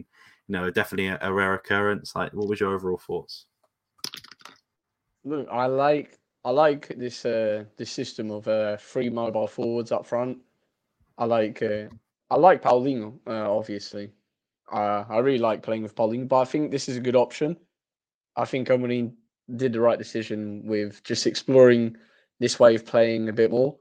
[0.47, 2.15] you know, definitely a, a rare occurrence.
[2.15, 3.45] Like, what was your overall thoughts?
[5.23, 10.05] Look, I like I like this uh, this system of uh, three mobile forwards up
[10.05, 10.37] front.
[11.17, 11.87] I like uh,
[12.29, 14.11] I like Paulinho, uh, obviously.
[14.71, 17.57] Uh, I really like playing with Paulinho, but I think this is a good option.
[18.35, 19.13] I think Amorim
[19.55, 21.97] did the right decision with just exploring
[22.39, 23.77] this way of playing a bit more.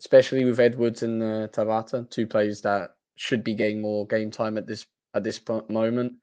[0.00, 4.56] especially with Edwards and uh, Tabata, two players that should be getting more game time
[4.56, 6.14] at this at this moment.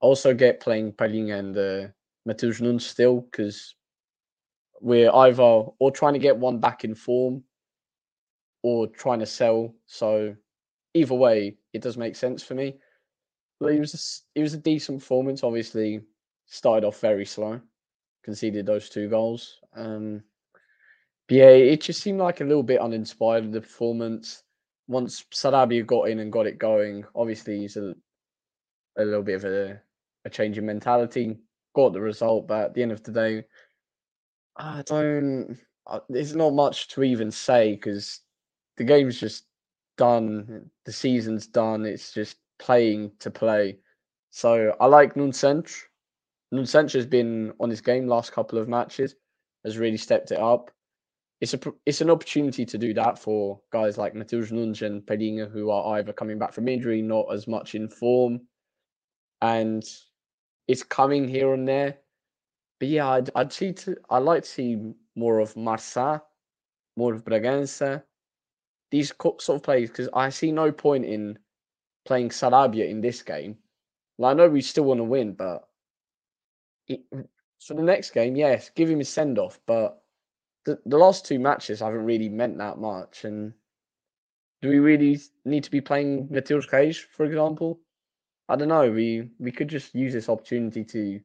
[0.00, 1.88] Also, get playing Palhinha and uh,
[2.28, 3.74] Matheus still because
[4.80, 7.44] we're either or trying to get one back in form
[8.62, 9.74] or trying to sell.
[9.86, 10.34] So
[10.94, 12.74] either way, it does make sense for me.
[13.62, 15.44] But it was a, it was a decent performance.
[15.44, 16.00] Obviously,
[16.46, 17.60] started off very slow,
[18.24, 19.60] conceded those two goals.
[19.74, 20.22] Um,
[21.28, 24.42] but yeah, it just seemed like a little bit uninspired the performance.
[24.88, 27.94] Once Sarabia got in and got it going, obviously he's a
[28.98, 29.80] a little bit of a,
[30.24, 31.38] a change in mentality.
[31.74, 33.44] Got the result, but at the end of the day,
[34.56, 35.56] I don't.
[36.08, 38.20] There's not much to even say because
[38.76, 39.44] the game's just
[39.96, 40.70] done.
[40.84, 41.86] The season's done.
[41.86, 43.76] It's just playing to play.
[44.30, 45.44] So I like Nunes.
[46.52, 49.16] Nunes has been on his game last couple of matches,
[49.64, 50.70] has really stepped it up.
[51.40, 55.50] It's a it's an opportunity to do that for guys like Matheus Nunes and Palhinha
[55.50, 58.40] who are either coming back from injury, not as much in form,
[59.40, 59.82] and
[60.68, 61.98] it's coming here and there.
[62.78, 66.22] But yeah, I'd, I'd see to I'd like to see more of Marsa,
[66.96, 68.04] more of Bragança,
[68.92, 71.38] these sort of plays because I see no point in
[72.04, 73.56] playing Sarabia in this game.
[74.18, 75.68] Well, I know we still want to win, but
[76.88, 77.00] it,
[77.60, 79.60] for the next game, yes, give him a send off.
[79.66, 80.02] But
[80.64, 83.24] the, the last two matches haven't really meant that much.
[83.24, 83.52] And
[84.60, 87.80] do we really need to be playing Matheus Cage, for example?
[88.48, 88.90] I don't know.
[88.90, 91.20] We we could just use this opportunity to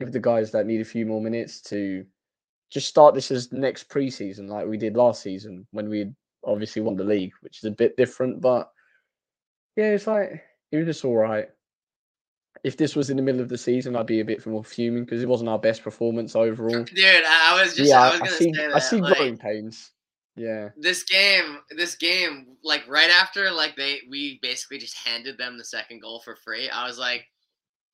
[0.00, 2.04] give the guys that need a few more minutes to
[2.70, 6.10] just start this as next preseason, like we did last season when we
[6.44, 8.40] obviously won the league, which is a bit different.
[8.40, 8.70] But
[9.76, 11.48] yeah, it's like it was just all right.
[12.64, 15.04] If this was in the middle of the season, I'd be a bit more fuming
[15.04, 16.84] because it wasn't our best performance overall.
[16.84, 18.76] Dude, I was just yeah, I was gonna I see, say that.
[18.76, 19.90] I see like, growing pains.
[20.36, 20.70] Yeah.
[20.76, 25.64] This game, this game, like right after, like they, we basically just handed them the
[25.64, 26.70] second goal for free.
[26.70, 27.26] I was like,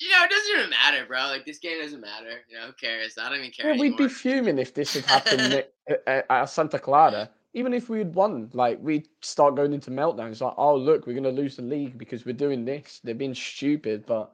[0.00, 1.26] you know, it doesn't even matter, bro.
[1.26, 2.42] Like this game doesn't matter.
[2.48, 3.18] You know, who cares?
[3.20, 3.70] I don't even care.
[3.70, 5.64] Well, we'd be fuming if this had happened
[6.06, 7.30] at, at Santa Clara.
[7.54, 10.40] Even if we had won, like we'd start going into meltdowns.
[10.40, 13.00] Like, oh look, we're gonna lose the league because we're doing this.
[13.02, 14.32] They're being stupid, but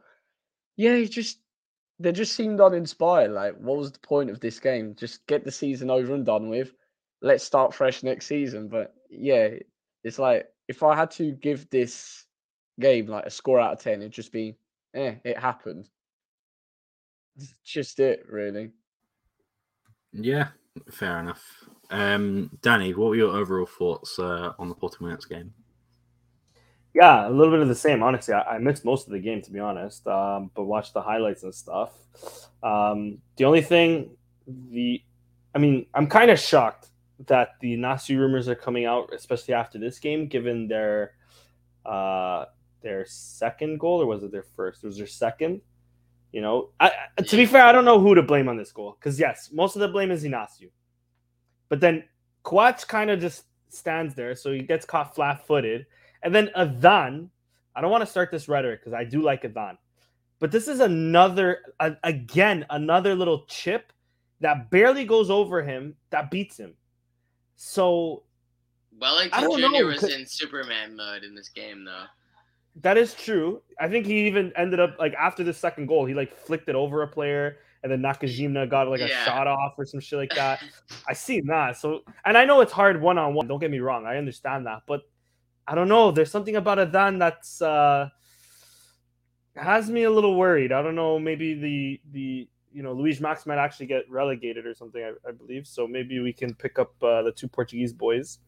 [0.77, 1.39] yeah, it just
[1.99, 3.31] they just seemed uninspired.
[3.31, 4.95] Like, what was the point of this game?
[4.97, 6.73] Just get the season over and done with.
[7.23, 8.69] Let's start fresh next season.
[8.69, 9.51] But yeah,
[10.03, 12.27] it's like if I had to give this
[12.81, 14.57] game like a score out of ten, it'd just be
[14.95, 15.89] eh, it happened.
[17.37, 18.71] It's just it, really.
[20.13, 20.49] Yeah,
[20.91, 21.45] fair enough.
[21.91, 25.53] Um, Danny, what were your overall thoughts uh, on the Portimonense game?
[26.95, 28.03] Yeah, a little bit of the same.
[28.03, 31.03] Honestly, I, I missed most of the game to be honest, um, but watched the
[31.03, 31.93] highlights and stuff.
[32.63, 34.11] Um, the only thing,
[34.47, 35.03] the,
[35.55, 36.89] I mean, I'm kind of shocked
[37.27, 41.13] that the Nazi rumors are coming out, especially after this game, given their
[41.85, 42.47] uh,
[42.83, 44.85] their second goal, or was it their first?
[44.85, 45.61] It was their second.
[46.33, 46.91] You know, I,
[47.25, 49.77] to be fair, I don't know who to blame on this goal because yes, most
[49.77, 50.71] of the blame is Inacio,
[51.69, 52.05] but then
[52.43, 55.87] Coates kind of just stands there, so he gets caught flat-footed,
[56.23, 57.31] and then Adan.
[57.77, 59.77] I don't want to start this rhetoric because I do like Adan,
[60.39, 63.93] but this is another a, again another little chip
[64.41, 66.75] that barely goes over him that beats him.
[67.57, 68.23] So
[69.01, 69.59] Wellington Jr.
[69.59, 72.05] Know, was in Superman mode in this game, though.
[72.77, 73.63] That is true.
[73.81, 76.75] I think he even ended up like after the second goal, he like flicked it
[76.75, 79.25] over a player, and then Nakajima got like a yeah.
[79.27, 80.65] shot off or some shit like that.
[81.09, 81.77] I seen that.
[81.77, 83.47] So, and I know it's hard one on one.
[83.47, 84.07] Don't get me wrong.
[84.07, 85.03] I understand that, but
[85.69, 86.11] I don't know.
[86.11, 88.09] There's something about Adan that's uh
[89.55, 90.73] has me a little worried.
[90.73, 91.19] I don't know.
[91.19, 95.03] Maybe the the you know Luis Max might actually get relegated or something.
[95.03, 95.87] I, I believe so.
[95.87, 98.39] Maybe we can pick up uh, the two Portuguese boys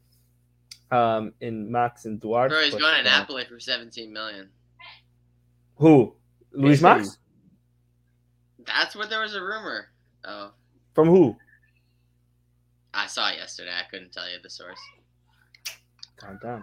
[0.91, 2.55] um, in Max and Duarte.
[2.55, 4.49] Bro, he's but, going to uh, Napoli for 17 million.
[5.76, 6.14] Who?
[6.53, 7.18] Luis Max?
[8.66, 9.88] That's what there was a rumor.
[10.24, 10.52] Oh.
[10.94, 11.36] From who?
[12.94, 13.72] I saw it yesterday.
[13.72, 14.80] I couldn't tell you the source.
[16.16, 16.62] Calm down.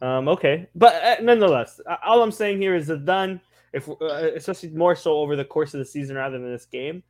[0.00, 3.40] Um, okay, but uh, nonetheless, uh, all I'm saying here is that done.
[3.72, 7.02] If uh, especially more so over the course of the season rather than this game,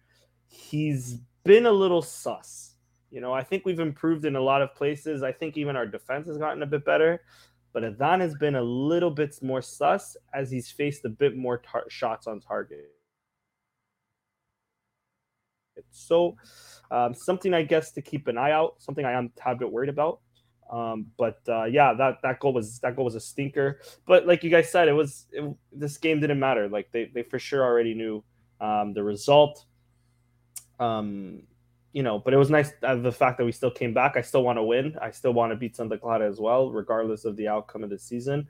[0.48, 2.68] he's been a little sus
[3.10, 5.22] you know, I think we've improved in a lot of places.
[5.22, 7.22] I think even our defense has gotten a bit better.
[7.72, 11.58] But Adan has been a little bit more sus as he's faced a bit more
[11.58, 12.90] tar- shots on target.
[15.90, 16.36] So,
[16.90, 18.74] um, something I guess to keep an eye out.
[18.78, 20.20] Something I am a bit worried about.
[20.70, 23.80] Um, but uh, yeah, that that goal was that goal was a stinker.
[24.06, 26.68] But like you guys said, it was it, this game didn't matter.
[26.68, 28.22] Like they they for sure already knew
[28.60, 29.64] um, the result.
[30.78, 31.42] Um,
[31.92, 34.16] you know, but it was nice uh, the fact that we still came back.
[34.16, 34.96] I still want to win.
[35.00, 37.98] I still want to beat Santa Clara as well, regardless of the outcome of the
[37.98, 38.46] season.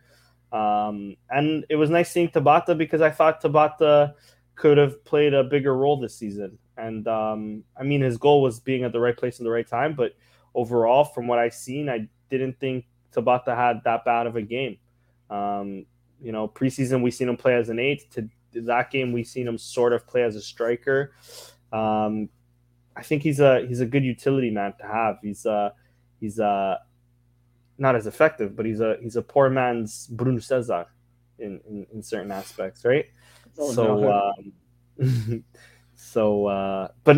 [0.53, 4.15] Um, and it was nice seeing Tabata because I thought Tabata
[4.55, 6.59] could have played a bigger role this season.
[6.79, 9.67] And um, I mean, his goal was being at the right place in the right
[9.67, 9.95] time.
[9.95, 10.15] But
[10.55, 14.79] overall, from what I've seen, I didn't think Tabata had that bad of a game.
[15.31, 15.87] Um,
[16.21, 18.11] you know, preseason we seen him play as an eight.
[18.13, 21.13] To that game, we seen him sort of play as a striker.
[21.73, 22.29] Um,
[22.97, 25.19] I think he's a he's a good utility man to have.
[25.23, 25.71] He's uh
[26.21, 26.79] he's uh
[27.79, 30.87] not as effective, but he's a he's a poor man's Bruno Cesar
[31.39, 33.07] in, in, in certain aspects, right?
[33.59, 34.33] Oh, so no.
[35.01, 35.45] um,
[36.09, 37.17] so uh, but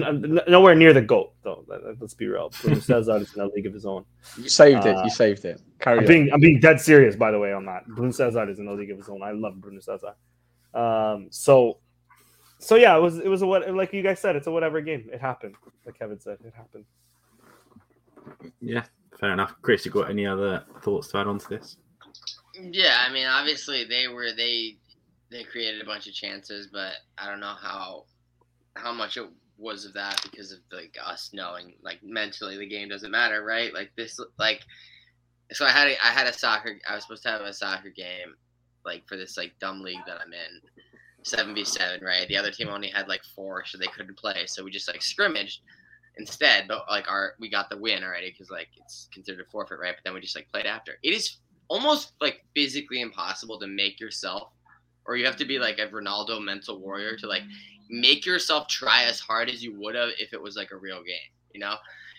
[0.49, 1.65] nowhere near the goat though.
[2.01, 2.51] Let's be real.
[2.61, 4.05] Bruno Cesar is in a league of his own.
[4.37, 4.97] You saved it.
[4.97, 5.61] Uh, you saved it.
[5.79, 6.09] Carry I'm on.
[6.09, 7.87] being I'm being dead serious by the way on that.
[7.87, 9.23] Bruno Cesar is in a league of his own.
[9.23, 10.15] I love Bruno Cesar.
[10.75, 11.79] Um, so
[12.59, 14.81] so yeah, it was it was a what like you guys said, it's a whatever
[14.81, 15.09] game.
[15.13, 15.55] It happened.
[15.87, 16.85] Like Kevin said, it happened.
[18.61, 18.85] Yeah,
[19.19, 19.55] fair enough.
[19.63, 21.77] Chris, you got any other thoughts to add on to this?
[22.61, 24.77] Yeah, I mean, obviously they were they
[25.31, 28.05] they created a bunch of chances, but I don't know how
[28.75, 29.27] how much it
[29.59, 33.75] was of that because of like us knowing like mentally the game doesn't matter, right?
[33.75, 34.63] Like this, like
[35.53, 36.79] so I had a, I had a soccer.
[36.89, 38.35] I was supposed to have a soccer game
[38.85, 40.61] like for this like dumb league that I'm in,
[41.23, 42.27] seven v seven, right?
[42.29, 44.47] The other team only had like four, so they couldn't play.
[44.47, 45.61] So we just like scrimmaged
[46.17, 46.67] instead.
[46.69, 49.95] But like our we got the win already because like it's considered a forfeit, right?
[49.97, 50.93] But then we just like played after.
[51.03, 54.51] It is almost like physically impossible to make yourself,
[55.05, 57.43] or you have to be like a Ronaldo mental warrior to like
[57.91, 61.03] make yourself try as hard as you would have if it was like a real
[61.03, 61.75] game, you know?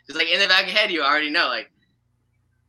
[0.06, 1.72] Because like in the back of your head, you already know like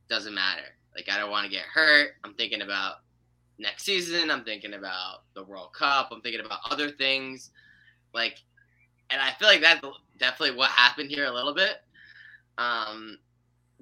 [0.09, 0.63] doesn't matter.
[0.95, 2.11] Like I don't want to get hurt.
[2.23, 2.97] I'm thinking about
[3.59, 4.31] next season.
[4.31, 6.09] I'm thinking about the World Cup.
[6.11, 7.51] I'm thinking about other things.
[8.13, 8.37] Like,
[9.09, 9.85] and I feel like that's
[10.17, 11.77] definitely what happened here a little bit.
[12.57, 13.17] Um,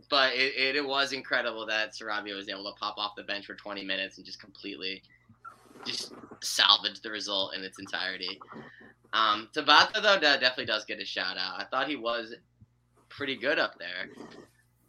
[0.10, 3.46] but it, it, it was incredible that Sarabia was able to pop off the bench
[3.46, 5.04] for 20 minutes and just completely
[5.86, 8.40] just salvage the result in its entirety.
[9.14, 11.60] Um, Tabata though definitely does get a shout out.
[11.60, 12.36] I thought he was
[13.10, 14.10] pretty good up there.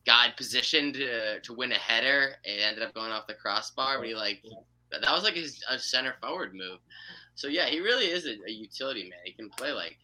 [0.07, 2.35] Got positioned to, to win a header.
[2.45, 4.43] It ended up going off the crossbar, but he like
[4.91, 6.79] that was like his a center forward move.
[7.35, 9.21] So yeah, he really is a, a utility man.
[9.25, 9.97] He can play like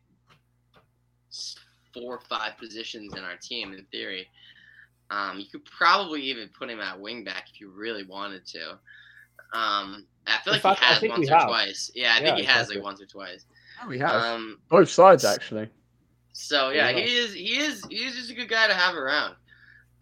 [1.93, 4.29] four or five positions in our team in theory.
[5.11, 8.71] Um, you could probably even put him at wing back if you really wanted to.
[9.55, 11.49] Um, I feel like fact, he has once or have.
[11.49, 11.91] twice.
[11.95, 13.47] Yeah, I yeah, think he has like once or twice.
[13.83, 14.25] Oh, he has.
[14.25, 15.69] Um, Both sides actually.
[16.33, 17.35] So yeah, yeah, he is.
[17.35, 17.85] He is.
[17.89, 19.35] He is just a good guy to have around.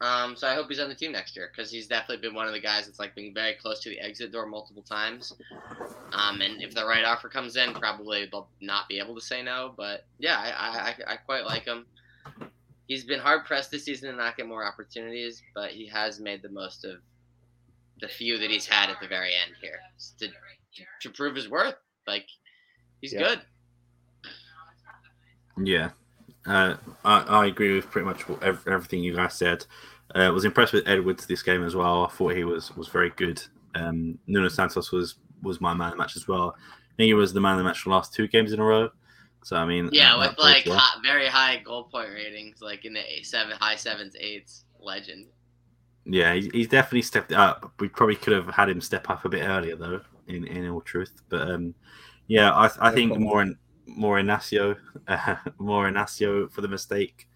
[0.03, 2.47] Um, so I hope he's on the team next year because he's definitely been one
[2.47, 5.33] of the guys that's like being very close to the exit door multiple times.
[6.13, 9.43] Um, and if the right offer comes in, probably they'll not be able to say
[9.43, 9.73] no.
[9.75, 11.87] But yeah, I, I, I quite like him.
[12.87, 16.43] He's been hard pressed this season to not get more opportunities, but he has made
[16.43, 16.97] the most of
[18.01, 19.81] the few that he's had at the very end here
[20.19, 20.29] to
[21.01, 21.77] to prove his worth.
[22.07, 22.27] Like
[23.01, 23.21] he's yeah.
[23.21, 23.41] good.
[25.57, 25.91] Yeah,
[26.47, 28.25] uh, I, I, agree with pretty much
[28.67, 29.65] everything you guys said.
[30.15, 32.05] I uh, was impressed with Edwards this game as well.
[32.05, 33.43] I thought he was was very good.
[33.75, 36.55] Um, Nuno Santos was was my man of the match as well.
[36.57, 38.65] I think he was the man of the match the last two games in a
[38.65, 38.91] row.
[39.43, 40.79] So I mean, yeah, with like well.
[40.79, 45.27] hot, very high goal point ratings, like in the eight, seven, high sevens, eights, legend.
[46.05, 47.73] Yeah, he's, he's definitely stepped up.
[47.81, 50.01] We probably could have had him step up a bit earlier, though.
[50.29, 51.75] In in all truth, but um,
[52.27, 53.57] yeah, I I think more in
[53.87, 54.77] more Inacio,
[55.09, 57.29] uh, more Inacio for the mistake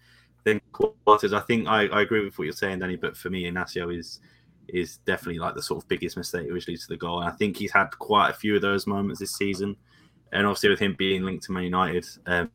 [0.43, 1.33] than Coates.
[1.33, 2.95] I think I, I agree with what you're saying, Danny.
[2.95, 4.19] But for me, Inacio is
[4.67, 7.19] is definitely like the sort of biggest mistake which leads to the goal.
[7.19, 9.75] And I think he's had quite a few of those moments this season.
[10.31, 12.49] And obviously, with him being linked to Man United, um,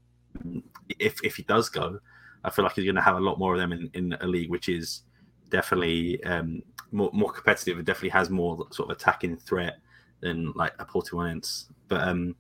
[0.99, 1.99] if if he does go,
[2.45, 4.27] I feel like he's going to have a lot more of them in, in a
[4.27, 5.03] league which is
[5.51, 7.79] definitely um, more more competitive.
[7.79, 9.79] It definitely has more sort of attacking threat
[10.21, 11.67] than like a Portimonense.
[11.89, 12.35] But um,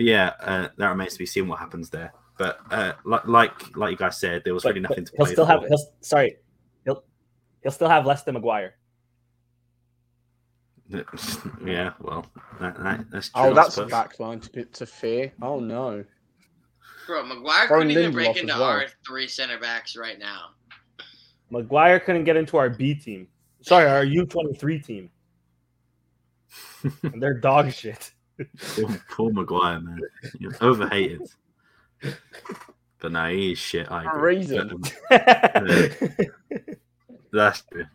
[0.00, 2.14] but yeah, uh, that remains to be seen what happens there.
[2.38, 5.12] But uh, like like like you guys said, there was but, really nothing to.
[5.14, 5.62] He'll still have.
[5.68, 6.38] He'll, sorry,
[6.86, 7.04] he'll
[7.62, 8.76] he'll still have less than Maguire.
[11.66, 12.24] yeah, well,
[12.60, 13.42] that, that, that's true.
[13.42, 15.34] Oh, that's a backline to, to fear.
[15.42, 16.02] Oh no,
[17.06, 18.62] bro, Maguire couldn't even break into well.
[18.62, 20.52] our three center backs right now.
[21.50, 23.28] Maguire couldn't get into our B team.
[23.60, 25.10] Sorry, our U twenty three team.
[27.02, 28.12] and they're dog shit.
[29.10, 30.00] Paul, Maguire, man.
[30.38, 31.28] You're overhated.
[33.00, 33.90] But no, he is shit.
[33.90, 34.36] I agree.
[34.36, 34.70] Reason.
[34.70, 34.82] Um,
[37.32, 37.86] that's true.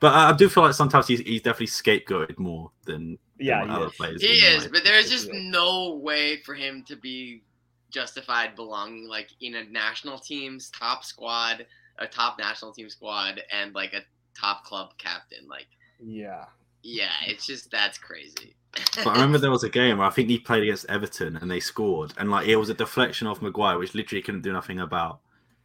[0.00, 3.88] But I, do feel like sometimes he's, he's definitely scapegoated more than, yeah, than other
[3.88, 4.20] players.
[4.20, 5.40] He is, but there's just yeah.
[5.50, 7.42] no way for him to be
[7.90, 11.64] justified belonging like in a national team's top squad,
[11.98, 14.02] a top national team squad, and like a
[14.38, 15.48] top club captain.
[15.48, 15.68] Like,
[16.04, 16.44] Yeah.
[16.82, 18.56] yeah, it's just that's crazy.
[18.96, 21.50] But I remember there was a game where I think he played against Everton and
[21.50, 24.80] they scored, and like it was a deflection off Maguire, which literally couldn't do nothing
[24.80, 25.20] about.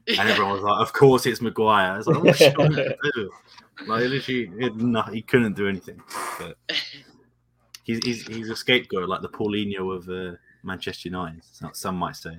[0.08, 3.32] And everyone was like, "Of course it's Maguire." I was like, "What's trying to do?"
[3.88, 6.02] Like literally, it, no, he couldn't do anything.
[6.40, 6.58] But
[7.84, 11.42] he's he's, he's a scapegoat, like the Paulinho of uh, Manchester United.
[11.74, 12.38] Some might say.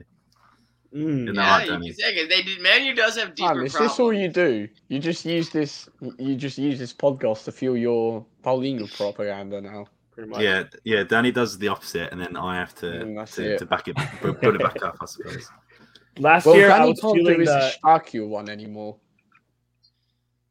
[0.95, 1.35] Mm.
[1.35, 2.27] Yeah, I you can say.
[2.27, 2.61] They did.
[2.61, 3.93] Manu does have deeper Man, is problems.
[3.93, 4.69] this all you do?
[4.89, 5.89] You just use this.
[6.19, 9.87] You just use this podcast to fuel your Paulinho propaganda now.
[10.21, 10.43] Pretty much.
[10.43, 11.03] Yeah, yeah.
[11.03, 14.55] Danny does the opposite, and then I have to Mm, to, to back it, put
[14.55, 14.97] it back up.
[15.01, 15.49] I suppose.
[16.19, 17.77] Last Well, year I was can't do feeling his that.
[17.83, 18.99] Staku one anymore.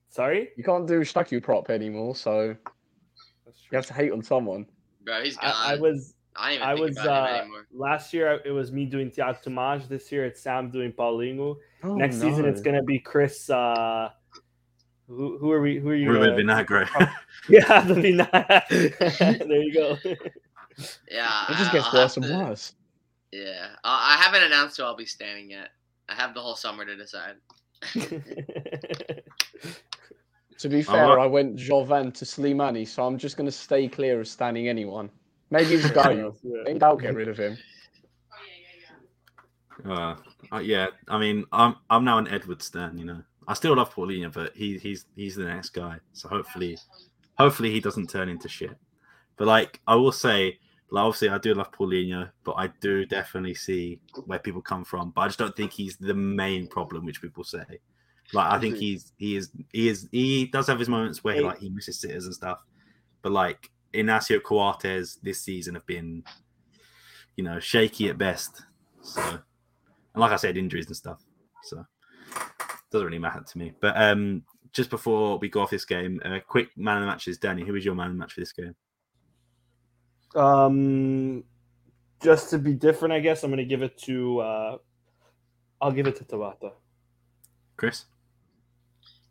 [0.10, 0.50] Sorry.
[0.58, 2.56] You can't do Staku prop anymore, so you
[3.74, 4.66] have to hate on someone.
[5.04, 5.54] Bro, he's gone.
[5.56, 7.68] I, I was I even I think was about him uh, anymore.
[7.72, 8.42] last year.
[8.44, 9.88] It was me doing Tiago Tomás.
[9.88, 11.58] This year it's Sam doing Paulinho.
[11.84, 13.52] Oh, Next season it's gonna be Chris.
[13.52, 14.10] Uh,
[15.10, 15.80] who, who are we?
[15.80, 16.10] Who are you?
[16.12, 16.88] Ruben uh, Vinagre.
[17.50, 18.30] Yeah, the Vina-
[18.70, 19.98] there you go.
[21.10, 22.74] Yeah, It just I- gets I'll worse and to- worse.
[23.32, 25.70] Yeah, I I haven't announced who I'll be standing yet.
[26.08, 27.36] I have the whole summer to decide.
[30.60, 33.52] To be I'm fair, not- I went Jovane to Slimani, so I'm just going to
[33.52, 35.10] stay clear of standing anyone.
[35.52, 36.36] Maybe Gaio.
[36.44, 37.58] Maybe I'll get rid of him.
[39.86, 40.16] Uh,
[40.52, 42.98] uh, yeah, I mean, I'm I'm now an Edward Stan.
[42.98, 45.98] You know, I still love Paulinho, but he he's he's the next guy.
[46.14, 46.78] So hopefully,
[47.36, 48.78] hopefully he doesn't turn into shit.
[49.38, 50.60] But like, I will say,
[50.92, 55.10] like, obviously, I do love Paulinho, but I do definitely see where people come from.
[55.16, 57.66] But I just don't think he's the main problem, which people say.
[58.34, 61.58] Like, I think he's he is he is he does have his moments where like
[61.58, 62.64] he misses sitters and stuff.
[63.24, 66.24] But like Inacio Coates this season have been,
[67.36, 68.62] you know, shaky at best.
[69.02, 69.42] So, and
[70.22, 71.24] like I said, injuries and stuff.
[71.64, 71.84] So,
[72.92, 73.74] doesn't really matter to me.
[73.80, 77.38] But um, just before we go off this game, a quick man of the matches.
[77.38, 78.76] Danny, who was your man of the match for this game?
[80.36, 81.44] Um,
[82.22, 84.40] just to be different, I guess I'm gonna give it to.
[84.40, 84.78] Uh,
[85.82, 86.74] I'll give it to Tabata.
[87.78, 88.06] Chris?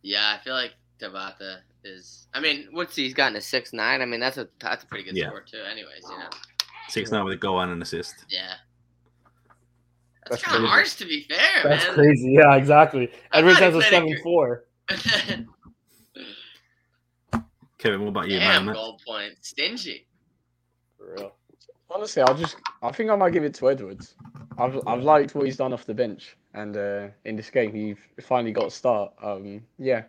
[0.03, 2.27] Yeah, I feel like Tabata is.
[2.35, 3.05] I mean, what's he?
[3.05, 4.01] He's gotten a six nine.
[4.03, 5.29] I mean, that's a that's a pretty good Yeah.
[5.29, 5.59] score too.
[5.71, 6.31] Anyways, you know.
[6.89, 8.25] Six nine with a goal and an assist.
[8.31, 8.55] Yeah.
[10.31, 11.39] That's That's, kind of harsh to be fair.
[11.63, 11.95] That's man.
[11.95, 12.33] crazy.
[12.33, 13.11] Yeah, exactly.
[13.33, 14.65] I Edwards has a played seven a- four.
[17.79, 18.49] Kevin, what about you, man?
[18.49, 19.35] Damn, of the goal point.
[19.41, 20.07] Stingy.
[20.97, 21.33] For real.
[21.91, 22.57] Honestly, I'll just.
[22.83, 24.15] I think I might give it to Edwards.
[24.59, 27.95] I've I've liked what he's done off the bench, and uh, in this game he
[28.23, 29.13] finally got a start.
[29.23, 30.03] Um, yeah,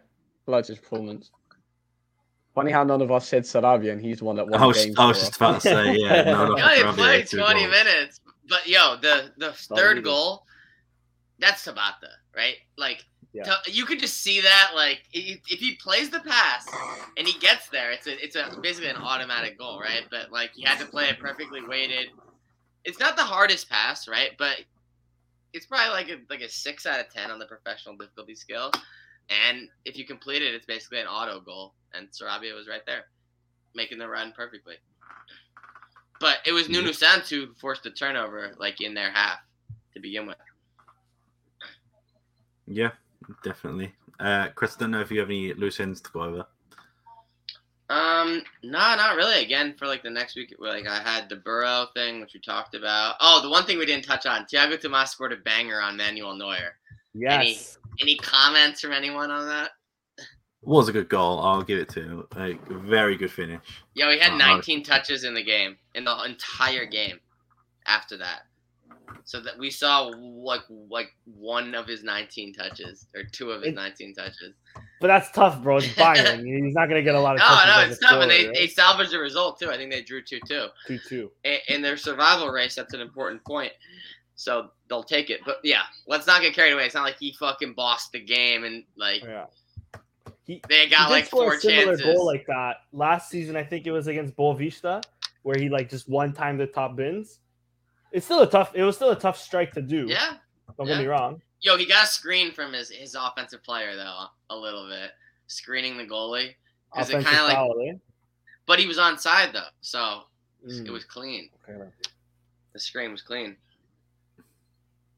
[0.48, 1.32] I liked his performance.
[2.56, 4.84] Funny how none of us said Sarabia, and he's the one that won I was,
[4.84, 4.94] game.
[4.98, 6.24] I was just about to say, yeah.
[6.24, 7.72] No, He only played 20 goals.
[7.72, 8.20] minutes.
[8.50, 10.46] But yo, the the third goal,
[11.40, 12.56] that's Tabata, right?
[12.78, 13.44] Like, Yeah.
[13.44, 14.72] Ta- you could just see that.
[14.76, 16.68] Like, if if he plays the pass
[17.18, 20.04] and he gets there, it's a it's a basically an automatic goal, right?
[20.10, 22.08] But like, he had to play it perfectly weighted.
[22.86, 24.32] It's not the hardest pass, right?
[24.38, 24.58] But
[25.54, 28.72] it's probably like a like a six out of ten on the professional difficulty scale.
[29.30, 31.74] And if you complete it, it's basically an auto goal.
[31.94, 33.06] And Sarabia was right there,
[33.76, 34.76] making the run perfectly.
[36.20, 39.40] But it was Nuno Santos who forced the turnover, like in their half,
[39.94, 40.38] to begin with.
[42.68, 42.92] Yeah,
[43.44, 43.94] definitely.
[44.20, 46.46] Uh, Chris, I don't know if you have any loose ends to go over.
[47.90, 49.44] Um, no, not really.
[49.44, 52.76] Again, for like the next week, like I had the Burrow thing, which we talked
[52.76, 53.16] about.
[53.20, 56.36] Oh, the one thing we didn't touch on: Tiago Tomás scored a banger on Manuel
[56.36, 56.76] Neuer.
[57.16, 57.80] Yes.
[58.00, 59.72] Any comments from anyone on that?
[60.62, 61.40] Was a good goal.
[61.40, 62.28] I'll give it to him.
[62.36, 63.62] A very good finish.
[63.96, 67.20] Yeah, he had Uh, 19 touches in the game, in the entire game.
[67.86, 68.42] After that,
[69.24, 73.70] so that we saw like like one of his 19 touches or two of his
[73.70, 74.54] It- 19 touches.
[75.02, 75.78] But that's tough, bro.
[75.78, 76.46] It's Bayern.
[76.46, 78.30] He's not gonna get a lot of No, touches no, as it's a tough, and
[78.30, 78.72] they, forward, they right?
[78.72, 79.72] salvaged the result too.
[79.72, 80.68] I think they drew two two.
[80.86, 81.32] two two.
[81.46, 83.72] in, in their survival race, that's an important point.
[84.36, 85.40] So they'll take it.
[85.46, 86.86] But yeah, let's not get carried away.
[86.86, 89.46] It's not like he fucking bossed the game and like Yeah.
[90.50, 92.06] He, they got did like four a similar chances.
[92.16, 93.56] goal like that last season.
[93.56, 95.04] I think it was against Boavista,
[95.44, 97.38] where he like just one time the top bins.
[98.12, 98.72] It's still a tough.
[98.74, 100.08] It was still a tough strike to do.
[100.10, 100.38] yeah.
[100.76, 101.40] Don't get me wrong.
[101.62, 105.12] Yo, he got a screen from his, his offensive player though, a little bit.
[105.46, 106.46] Screening the goalie.
[106.98, 107.94] Is it Offensive kinda like- foul, eh?
[108.66, 110.24] But he was on side though, so
[110.68, 111.50] Mm, it was clean.
[111.70, 111.90] okay.
[112.74, 113.56] The screen was clean.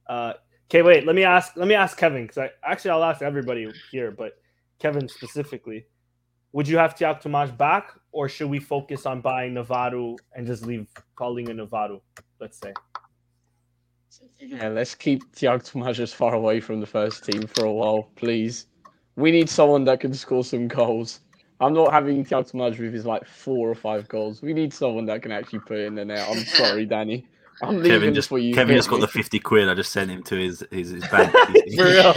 [0.07, 0.33] Uh,
[0.69, 1.05] okay, wait.
[1.05, 1.55] Let me ask.
[1.55, 4.40] Let me ask Kevin because I actually I'll ask everybody here, but
[4.81, 5.85] Kevin specifically,
[6.53, 10.65] would you have Tiago Tomás back, or should we focus on buying Navarro and just
[10.65, 12.01] leave Paulinho and Navarro?
[12.39, 12.73] Let's say.
[14.39, 18.09] Yeah, let's keep Tiago Tomás as far away from the first team for a while,
[18.15, 18.65] please.
[19.15, 21.19] We need someone that can score some goals.
[21.59, 24.41] I'm not having Tiago Tomás with his like four or five goals.
[24.41, 26.27] We need someone that can actually put in the net.
[26.27, 27.27] I'm sorry, Danny.
[27.61, 28.55] I'm leaving Kevin just for you.
[28.55, 29.05] Kevin just got Courtney.
[29.05, 29.69] the fifty quid.
[29.69, 31.31] I just sent him to his his, his bank.
[31.75, 32.13] For real.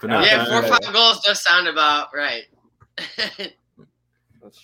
[0.00, 2.44] But no, yeah, four or five goals does sound about right.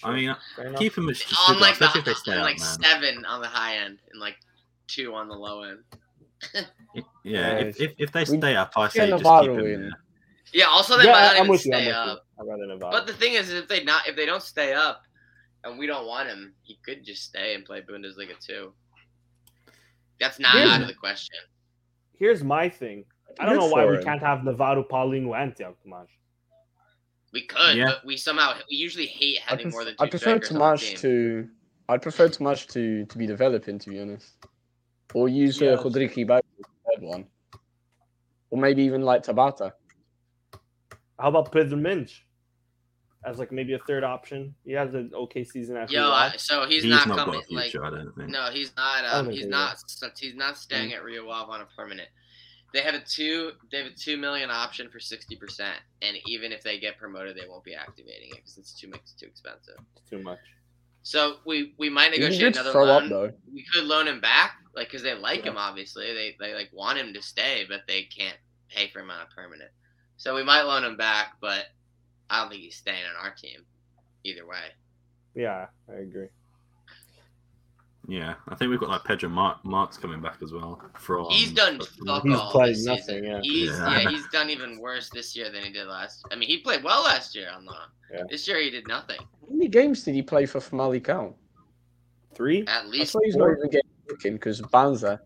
[0.03, 0.37] I mean,
[0.76, 2.78] keep him on like the especially if they stay on up, like man.
[2.82, 4.37] seven on the high end and like
[4.87, 5.78] two on the low end.
[7.24, 9.80] Yeah, if, if, if they We- stay up, I say just keep him in.
[9.82, 9.91] there.
[10.53, 10.66] Yeah.
[10.66, 11.72] Also, they yeah, might not I'm even with you.
[11.74, 12.07] I'm with up.
[12.39, 12.43] you.
[12.45, 12.93] I'd rather Navarro.
[12.93, 15.03] But the thing is, if they not if they don't stay up,
[15.64, 18.74] and we don't want him, he could just stay and play Bundesliga too.
[20.20, 20.74] That's not Yeah.
[20.74, 21.39] out of the question.
[22.18, 23.05] Here's my thing.
[23.41, 24.05] I don't Good know why we him.
[24.05, 26.07] can't have Navarro, Paulinho, and Tiago Tomás.
[27.32, 27.87] We could, Yeah.
[27.87, 30.59] but we somehow we usually hate having pref- more than two I prefer strikers on
[30.59, 30.97] the Tomás team.
[30.99, 31.49] to.
[31.89, 34.37] I'd prefer Tomás to to be developing, to be honest,
[35.14, 35.85] or use uh, Yes.
[35.85, 37.26] Rodrigo as the third one,
[38.51, 39.72] or maybe even like Tabata.
[41.18, 42.22] How about Pedro Mendes
[43.24, 44.55] as like maybe a third option?
[44.64, 45.95] He has an okay season after.
[45.95, 47.43] Yo, he I, so he's, He's, not, not, coming.
[47.51, 48.30] Like, future, I don't think.
[48.30, 49.05] no, he's not.
[49.05, 49.76] Um, don't he's not.
[50.18, 50.95] He's not staying Mm.
[50.97, 52.09] at Rio Ave on a permanent.
[52.75, 53.53] They have a two.
[53.70, 57.37] They have a two million option for sixty percent, and even if they get promoted,
[57.37, 59.77] they won't be activating it because it's too much too expensive.
[59.97, 60.41] It's too much.
[61.05, 63.05] So we we might negotiate another throw loan.
[63.05, 63.33] up though.
[63.53, 65.53] we could loan him back, like because they like Yeah.
[65.53, 65.57] him.
[65.57, 68.37] Obviously, they they like want him to stay, but they can't
[68.68, 69.70] pay for him on a permanent.
[70.16, 71.66] So we might loan him back, but
[72.29, 73.61] I don't think he's staying on our team.
[74.25, 74.72] Either way,
[75.37, 76.29] Yeah, I agree.
[78.07, 80.80] Yeah, I think we've got like Pedro Mar- Marques coming back as well.
[80.98, 83.24] From he's done fuck He's all played this nothing, season.
[83.24, 83.40] yeah.
[83.42, 84.00] He's Yeah.
[84.00, 84.11] yeah.
[84.11, 86.24] he's done even worse this year than he did last.
[86.30, 87.76] I mean, he played well last year on loan.
[88.12, 88.24] Yeah.
[88.28, 89.18] This year he did nothing.
[89.20, 91.34] How many games did he play for Famalicão?
[92.34, 92.64] Three.
[92.66, 95.20] At least thought he's not even getting cooking because Banza.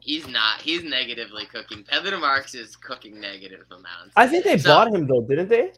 [0.00, 0.60] he's not.
[0.60, 1.84] He's negatively cooking.
[1.84, 4.12] Pedro Marques is cooking negative amounts.
[4.16, 5.72] I think they So- bought him though, didn't they?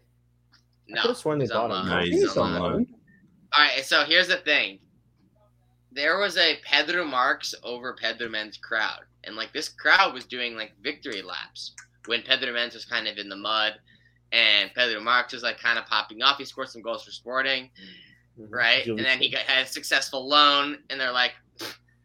[0.88, 1.88] No, I could've sworn they on bought him.
[1.90, 2.72] No, He's he's on on loan.
[2.72, 2.86] loan.
[3.52, 4.78] All right, so here's the thing.
[5.96, 10.54] There was a Pedro Marques over Pedro Mendes crowd, and like this crowd was doing
[10.54, 11.72] like victory laps
[12.04, 13.76] when Pedro Mendes was kind of in the mud,
[14.30, 16.36] and Pedro Marques was like kind of popping off.
[16.36, 17.70] He scored some goals for Sporting,
[18.38, 18.52] mm-hmm.
[18.52, 18.86] right?
[18.86, 21.32] And then he got, had a successful loan, and they're like,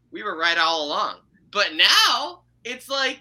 [0.10, 1.18] "We were right all along."
[1.52, 3.20] But now it's like,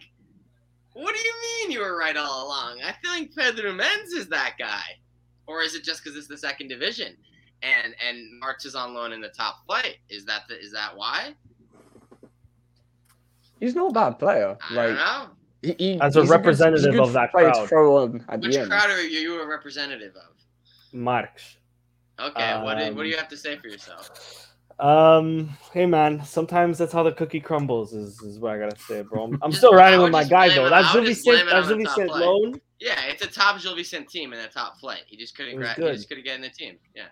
[0.92, 2.80] what do you mean you were right all along?
[2.84, 4.84] I feel like Pedro Mendes is that guy,
[5.48, 7.16] or is it just because it's the second division?
[7.62, 9.98] And and Marques is on loan in the top flight.
[10.08, 11.34] Is that the, is that why?
[13.60, 14.56] He's not a bad player.
[14.70, 15.26] I Like don't know.
[15.62, 17.68] he, he- As a he's good- representative a good of that player to crowd.
[17.68, 18.70] throw on at Which the end.
[18.70, 20.34] crowd are you, you a representative of?
[20.92, 21.56] Marques.
[22.18, 24.46] Okay, what, do, what do Um, you have to say for yourself?
[24.78, 27.92] Um, hey man, sometimes that's how the cookie crumbles.
[27.92, 29.24] Is, is what I gotta say, bro.
[29.24, 30.66] I'm, I'm still riding with my guy though.
[30.66, 31.48] it- That's I would Julie just blame Saint.
[31.48, 32.20] it on That's the Julie top Saint play.
[32.20, 32.60] loan.
[32.78, 35.02] Yeah, it's a top Gil Vicente team in the top flight.
[35.06, 36.78] He just couldn't gra- he just couldn't get in the team.
[36.94, 37.04] Yeah,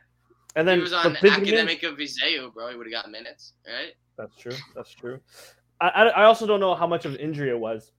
[0.57, 2.71] And then he was on Pedro academic Mendes- of Viseu, bro.
[2.71, 3.93] He would have got minutes, right?
[4.17, 4.57] That's true.
[4.75, 5.21] That's true.
[5.81, 7.93] I, I, I also don't know how much of an injury it was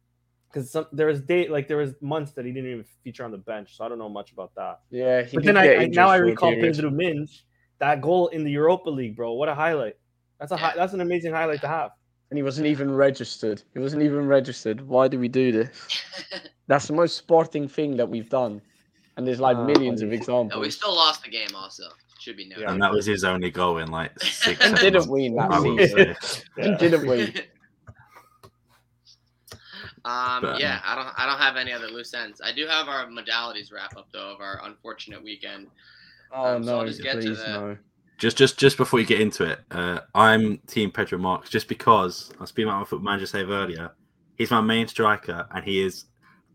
[0.51, 3.37] because there was date like there was months that he didn't even feature on the
[3.37, 4.79] bench, so I don't know much about that.
[4.89, 6.51] Yeah, he But then I, I now I recall.
[6.53, 7.43] Pedro Mendes,
[7.79, 9.33] that goal in the Europa League, bro.
[9.33, 9.93] What a highlight!
[10.39, 11.91] That's a hi- that's an amazing highlight to have.
[12.31, 13.61] and he wasn't even registered.
[13.73, 14.81] He wasn't even registered.
[14.81, 15.69] Why do we do this?
[16.67, 18.61] That's the most sporting thing that we've done,
[19.17, 20.51] and there's like millions of examples.
[20.53, 21.49] no, we still lost the game.
[21.55, 21.83] Also,
[22.19, 22.63] should be noted.
[22.63, 22.71] Yeah.
[22.73, 24.59] and that was his only goal in like six.
[24.63, 26.15] and didn't months, win that I season.
[26.21, 26.41] say.
[26.57, 27.33] And didn't win.
[30.05, 32.41] Um, But- yeah, I don't, I don't have any other loose ends.
[32.43, 35.67] I do have our modalities wrap up though of our unfortunate weekend.
[36.31, 37.77] Oh Um, so I'll no, just get to please no.
[38.17, 42.31] Just, just, just before you get into it, uh, I'm Team Pedro Marques just because
[42.37, 43.91] I was speaking about my foot manager save earlier.
[44.35, 46.05] He's my main striker, and he is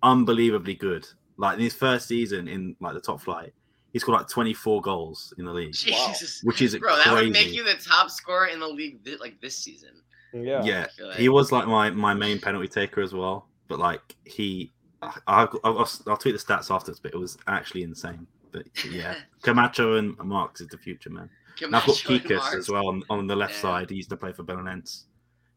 [0.03, 1.07] unbelievably good.
[1.39, 3.55] Like in his first season in like the top flight,
[3.95, 7.53] he scored like 24 goals in the league, Jesus, which is bro, that would make
[7.53, 9.91] you the top scorer in the league thi- like this season.
[10.33, 10.65] Yeah.
[10.65, 11.17] yeah, like.
[11.17, 13.47] he was like my my main penalty taker as well.
[13.69, 17.85] But like he, I, I'll, I'll, I'll tweet the stats afterwards, but it was actually
[17.85, 18.27] insane.
[18.51, 21.31] But yeah, Camacho and Marques is the future man.
[21.63, 23.61] And I've got Camacho Kikas as well on, on the left Yeah.
[23.61, 23.91] side.
[23.91, 25.05] He used to play for Belenenses,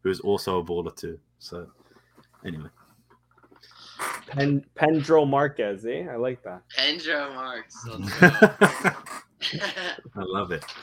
[0.04, 1.20] who is also a baller too.
[1.40, 1.68] So
[2.46, 2.70] anyway,
[4.28, 6.06] Pen, Pedro Marques, eh?
[6.10, 6.62] I like that.
[6.76, 7.76] Pedro Marques.
[8.22, 10.64] Let's I love it.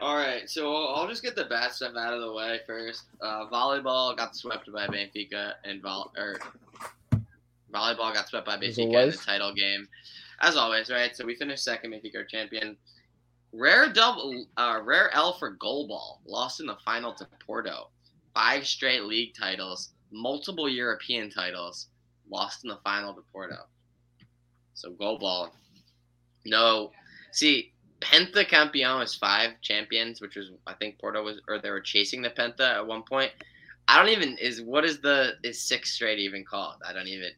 [0.00, 3.06] All right, so I'll just get the bad stuff out of the way first.
[3.20, 6.38] Uh, volleyball got swept by Benfica, and vol- or
[7.74, 9.88] volleyball got swept by As Benfica in the title game,
[10.40, 11.16] as always, right?
[11.16, 12.76] So we finished second, Benfica champion.
[13.52, 16.20] Rare double, uh, rare L for goal ball.
[16.24, 17.88] Lost in the final to Porto.
[18.34, 21.88] Five straight league titles, multiple European titles.
[22.30, 23.56] Lost in the final to Porto.
[24.74, 25.54] So goal ball.
[26.44, 26.92] No,
[27.32, 31.80] see, Penta Campeão is five champions, which was I think Porto was, or they were
[31.80, 33.32] chasing the Penta at one point.
[33.88, 36.76] I don't even is what is the is six straight even called?
[36.86, 37.30] I don't even.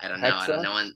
[0.00, 0.34] I don't know.
[0.34, 0.74] I don't know.
[0.74, 0.94] When,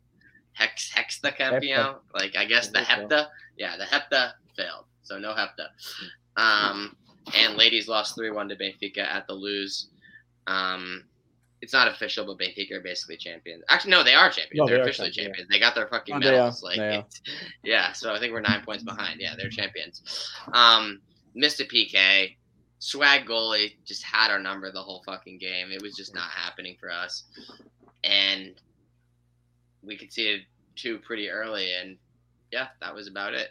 [0.52, 1.96] hex hex the campeão.
[2.14, 3.28] Like I guess the hepta.
[3.56, 4.84] Yeah, the hepta failed.
[5.02, 5.68] So no hepta.
[6.36, 6.96] Um,
[7.34, 9.88] and ladies lost three one to Benfica at the lose.
[10.48, 11.04] Um,
[11.60, 13.64] it's not official, but Benfica are basically champions.
[13.68, 14.54] Actually, no, they are champions.
[14.54, 15.50] No, they're they officially champions, champions.
[15.50, 16.62] They got their fucking Oh, medals.
[16.62, 16.90] Like, they are.
[17.00, 17.20] it's-
[17.64, 17.92] yeah.
[17.92, 19.20] So I think we're nine points behind.
[19.20, 20.02] Yeah, they're champions.
[20.52, 21.00] Um,
[21.34, 22.36] missed a PK.
[22.80, 25.72] Swag goalie just had our number the whole fucking game.
[25.72, 27.24] It was just not happening for us,
[28.04, 28.54] and
[29.82, 30.42] we conceded
[30.76, 31.72] two pretty early.
[31.74, 31.96] And
[32.52, 33.48] yeah, that was about it.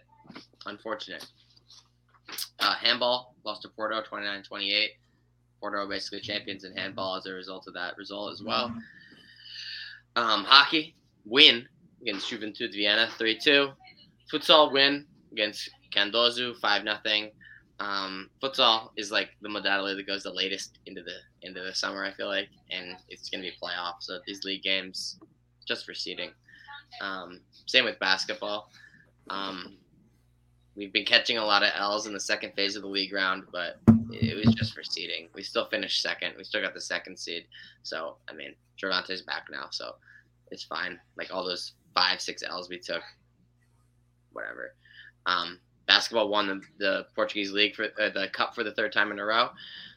[0.65, 1.25] Unfortunate.
[2.59, 4.87] Uh, handball lost to Porto 29-28.
[5.59, 8.73] Porto are basically champions in handball as a result of that result as well.
[10.15, 11.67] Um, hockey win
[12.01, 13.73] against Juventud Vienna 3-2.
[14.31, 17.31] Futsal win against Candoso 5 nothing.
[17.79, 22.03] Um, futsal is like the modality that goes the latest into the into the summer.
[22.03, 24.01] I feel like, and it's gonna be playoffs.
[24.01, 25.19] So these league games,
[25.67, 26.31] just for seeding.
[27.01, 28.71] Um, same with basketball.
[29.29, 29.77] Um,
[30.77, 33.43] we've been catching a lot of L's in the second phase of the league round,
[33.51, 33.79] but
[34.11, 35.27] it was just for seeding.
[35.33, 36.35] We still finished second.
[36.37, 37.45] We still got the second seed.
[37.83, 39.95] So I mean, Travante's back now, so
[40.51, 40.99] it's fine.
[41.17, 43.01] Like all those five, six L's we took,
[44.31, 44.75] whatever.
[45.25, 49.11] Um, basketball won the, the Portuguese league for uh, the cup for the third time
[49.11, 49.49] in a row.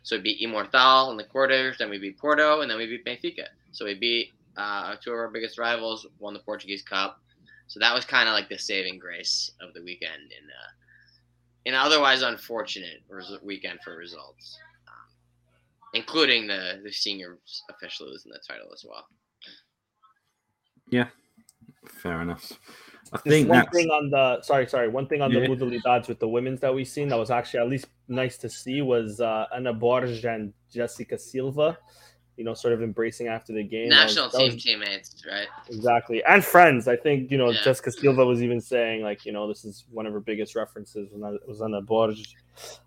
[0.02, 3.04] So we beat Imortal in the quarters, then we beat Porto, and then we beat
[3.04, 3.46] Benfica.
[3.72, 7.20] So we beat uh, two of our biggest rivals, won the Portuguese Cup.
[7.70, 10.70] So that was kind of like the saving grace of the weekend in uh,
[11.66, 15.08] in an otherwise unfortunate res- weekend for results, um,
[15.94, 19.06] including the the seniors officially losing the title as well.
[20.88, 21.10] Yeah,
[21.86, 22.52] fair enough.
[23.12, 24.88] I Just think one that's thing on the sorry, sorry.
[24.88, 25.38] One thing on Yeah.
[25.40, 28.48] the modalidades with the women's that we've seen that was actually at least nice to
[28.50, 31.78] see was uh, Ana Borges and Jessica Silva.
[32.40, 33.90] You know, sort of embracing after the game.
[33.90, 35.46] That was- National that team was- teammates, right?
[35.68, 36.88] exactly, and friends.
[36.88, 37.60] I think you know Yeah.
[37.62, 41.08] Jessica Silva was even saying like you know this is one of her biggest references
[41.12, 42.34] when I was on- the Ana Borges.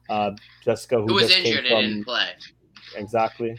[0.10, 0.32] Uh,
[0.66, 2.30] Jessica who, Who was just came injured and didn't from play?
[2.98, 3.56] exactly.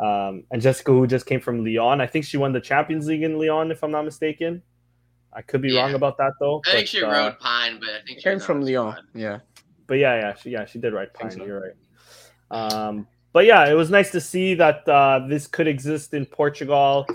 [0.00, 3.22] Um, and Jessica, who just came from Lyon, I think she won the Champions League
[3.22, 4.62] in Lyon, if I'm not mistaken.
[5.32, 6.62] I could be wrong about that though.
[6.66, 8.92] I think she uh, rode Pine, but I think she Came from Lyon.
[8.92, 9.04] squad.
[9.14, 9.38] Yeah.
[9.86, 11.08] but yeah, yeah, she yeah she did right.
[11.16, 11.46] Think Pine, so.
[11.46, 11.76] you're right.
[12.50, 17.06] Um, but yeah, it was nice to see that uh, this could exist in Portugal.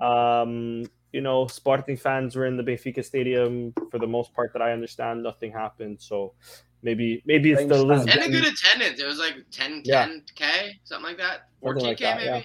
[0.00, 4.52] Um, you know, Sporting fans were in the Benfica stadium for the most part.
[4.52, 6.00] That I understand, nothing happened.
[6.00, 6.34] So
[6.82, 7.84] maybe maybe it's the style.
[7.86, 8.08] Lisbon.
[8.08, 9.00] And a good attendance.
[9.00, 10.06] It was like 10, Yeah.
[10.08, 11.48] 10K, something like that.
[11.62, 12.26] Something 14K like that, maybe.
[12.26, 12.42] yeah.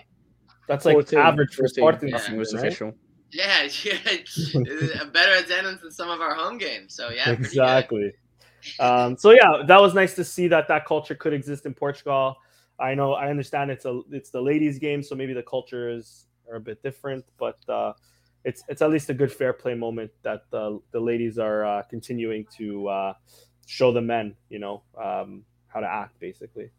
[0.67, 2.09] That's like 14, average for Sporting.
[2.09, 2.17] Yeah.
[2.17, 2.65] Nothing was right?
[2.65, 2.93] official.
[3.31, 5.01] Yeah, yeah.
[5.01, 6.93] a better attendance than some of our home games.
[6.95, 8.13] So yeah, exactly.
[8.79, 12.35] Um, so yeah, that was nice to see that that culture could exist in Portugal.
[12.79, 16.57] I know, I understand it's a it's the ladies' game, so maybe the cultures are
[16.57, 17.93] a bit different, but uh,
[18.43, 21.81] it's it's at least a good fair play moment that the the ladies are uh,
[21.89, 23.13] continuing to uh,
[23.65, 26.69] show the men, you know, um, how to act basically.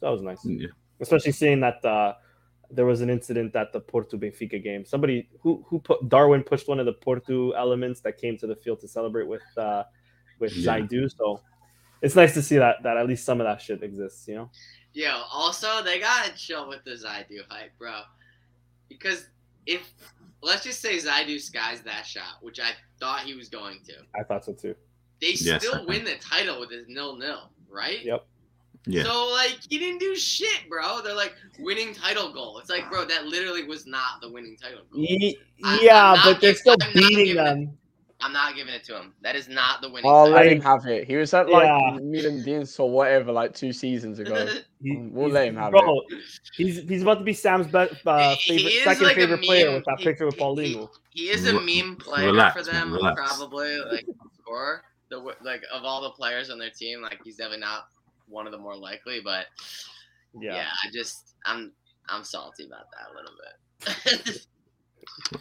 [0.00, 0.68] So that was nice, yeah.
[1.00, 2.14] especially seeing that uh,
[2.70, 4.84] there was an incident at the Porto Benfica game.
[4.84, 8.56] Somebody who who put Darwin pushed one of the Porto elements that came to the
[8.56, 9.84] field to celebrate with uh,
[10.40, 10.78] with Yeah.
[10.80, 11.14] Zaidu.
[11.16, 11.40] So
[12.02, 14.26] it's nice to see that that at least some of that shit exists.
[14.26, 14.50] You know,
[14.94, 18.02] Yo, also they gotta chill with the Zaidu hype, bro.
[18.88, 19.26] Because
[19.66, 19.92] if
[20.40, 24.22] let's just say Zaidu skies that shot, which I thought he was going to, I
[24.22, 24.74] thought so too.
[25.20, 28.04] they Yes, still win the title with his nil nil, right?
[28.04, 28.24] Yep.
[28.86, 29.02] Yeah.
[29.02, 31.00] So like he didn't do shit, bro.
[31.02, 32.58] They're like winning title goal.
[32.58, 35.02] It's like, bro, that literally was not the winning title goal.
[35.02, 37.78] Ye- I- yeah, I'm but they're still beating giving them.
[38.24, 39.12] I'm not giving it to him.
[39.20, 40.32] That is not the winning Oh, title.
[40.32, 41.06] let him have it.
[41.06, 41.98] He was at like Yeah.
[42.00, 44.48] Milan Dienst or whatever, like two seasons ago.
[44.82, 46.00] He- We'll let him have bro,
[46.56, 47.76] He's he's about to be Sam's be-
[48.06, 50.88] uh, He- he favorite, second like favorite player with that He- picture with he- Paulinho.
[51.10, 53.14] He is a meme player relax, for them, relax.
[53.20, 54.06] probably like
[54.40, 54.82] score.
[55.10, 57.88] The like of all the players on their team, like he's definitely not
[58.26, 59.20] one of the more likely.
[59.22, 59.46] But
[60.40, 60.68] yeah, Yeah.
[60.82, 61.72] I just I'm
[62.08, 64.46] I'm salty about that a little bit.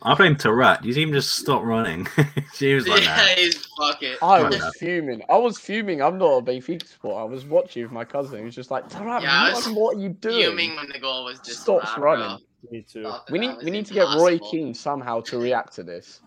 [0.01, 0.83] I blame Taarabt.
[0.83, 2.07] You see him just stop running.
[2.55, 3.23] she was like, yeah, nah.
[3.35, 4.17] he's fuck it.
[4.21, 4.73] I was that.
[4.79, 5.21] fuming.
[5.29, 6.01] I was fuming.
[6.01, 7.19] I'm not a Benfica supporter.
[7.19, 8.39] I was watching with my cousin.
[8.39, 10.41] He was just like, Taarabt, Yeah, what, what are you doing?
[10.41, 12.37] Fuming when the goal was just Stops allowed, running.
[12.71, 13.03] Me too.
[13.03, 13.19] Bro.
[13.31, 14.39] We need was we need to get Roy.
[14.39, 16.21] Keane somehow to react to this.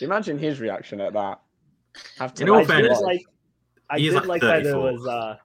[0.00, 1.40] Imagine his reaction at that.
[2.18, 3.22] Have to In all I like, fairness- like
[3.90, 5.06] I He's did like like, that it was.
[5.06, 5.36] uh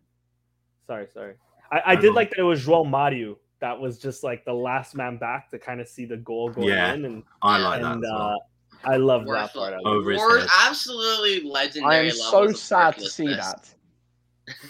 [0.87, 1.33] Sorry, sorry.
[1.71, 2.11] I, I did know.
[2.11, 5.59] like that it was João Mario that was just like the last man back to
[5.59, 6.93] kind of see the goal going Yeah.
[6.93, 7.91] in, and I Yeah, like that.
[7.93, 8.35] and As uh.
[8.83, 9.73] I love Worth that part.
[9.73, 9.79] of.
[9.85, 11.95] Over his Wor- absolutely legendary.
[11.95, 13.69] I am so of sad to see that.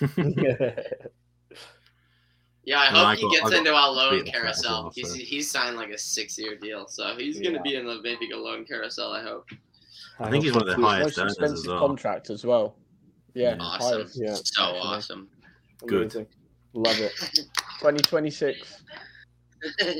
[2.68, 4.42] Yeah, I No, hope I he got- gets got into our loan completely that as
[4.62, 4.84] carousel.
[4.86, 5.16] well, he's so.
[5.16, 8.38] he's signed like a six year deal, so he's gonna be in the maybe a
[8.38, 9.12] loan carousel.
[9.12, 9.48] I hope.
[10.20, 11.80] I think he's one of the highest most earners as expensive well.
[11.88, 12.76] contract as well.
[13.36, 13.58] Yeah, Yeah.
[13.60, 14.18] Awesome, highest.
[14.20, 14.80] Yeah, so definitely.
[14.88, 15.30] awesome.
[15.86, 16.02] Good.
[16.16, 16.28] Amazing.
[16.76, 17.14] Love it.
[17.80, 18.84] 2026.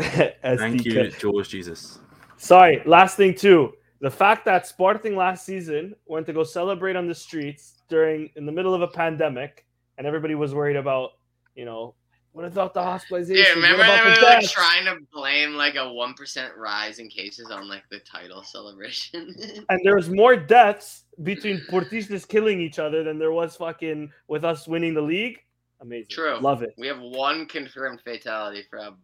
[0.00, 2.00] Thank you, Jorge Jesus.
[2.36, 3.72] Sorry, last thing too.
[4.00, 8.44] The fact that Sporting last season went to go celebrate on the streets during in
[8.44, 11.10] the middle of a pandemic, and everybody was worried about,
[11.54, 11.94] you know,
[12.32, 13.44] what about the hospitalization?
[13.44, 16.98] Dude, remember what they about were like trying to blame like a one percent rise
[16.98, 19.34] in cases on like the title celebration.
[19.68, 24.44] and there was more deaths between Portistas killing each other than there was fucking with
[24.44, 25.38] us winning the league.
[25.80, 26.08] Amazing.
[26.10, 26.38] True.
[26.40, 26.74] Love it.
[26.76, 28.96] we have one confirmed fatality from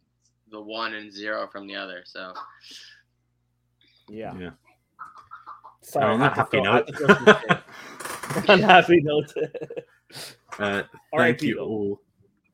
[0.50, 2.02] the one and zero from the other.
[2.06, 2.32] So
[4.08, 4.34] Yeah.
[4.38, 4.50] Yeah.
[5.82, 6.86] Sorry, on I that had happy throw- note.
[6.86, 8.50] to throw some shade.
[8.50, 9.32] on happy note.
[10.58, 11.46] Uh, thank R.I.P.
[11.48, 11.64] you though.
[11.64, 12.00] all.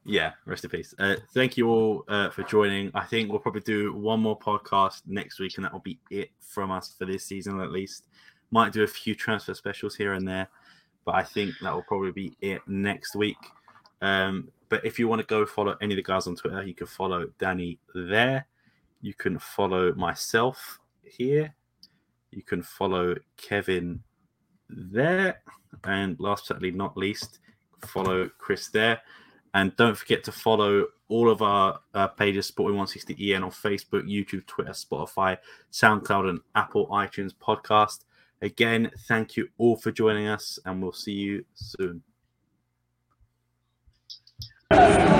[0.04, 0.94] Yeah, rest in peace.
[0.98, 2.90] Uh, thank you all uh, for joining.
[2.94, 6.30] I think we'll probably do one more podcast next week, and that will be it
[6.40, 8.04] from us for this season at least.
[8.50, 10.48] Might do a few transfer specials here and there,
[11.04, 13.36] but I think that will probably be it next week.
[14.00, 16.74] Um, but if you want to go follow any of the guys on Twitter, you
[16.74, 18.46] can follow Danny there.
[19.02, 21.54] You can follow myself here.
[22.30, 24.02] You can follow Kevin
[24.68, 25.42] there.
[25.84, 27.40] And last but not least,
[27.80, 29.00] follow Chris there.
[29.54, 34.04] And don't forget to follow all of our uh, pages, Sporting 160 EN on Facebook,
[34.08, 35.36] YouTube, Twitter, Spotify,
[35.72, 38.04] SoundCloud, and Apple iTunes podcast.
[38.42, 42.02] Again, thank you all for joining us, and we'll see you soon
[44.72, 45.10] you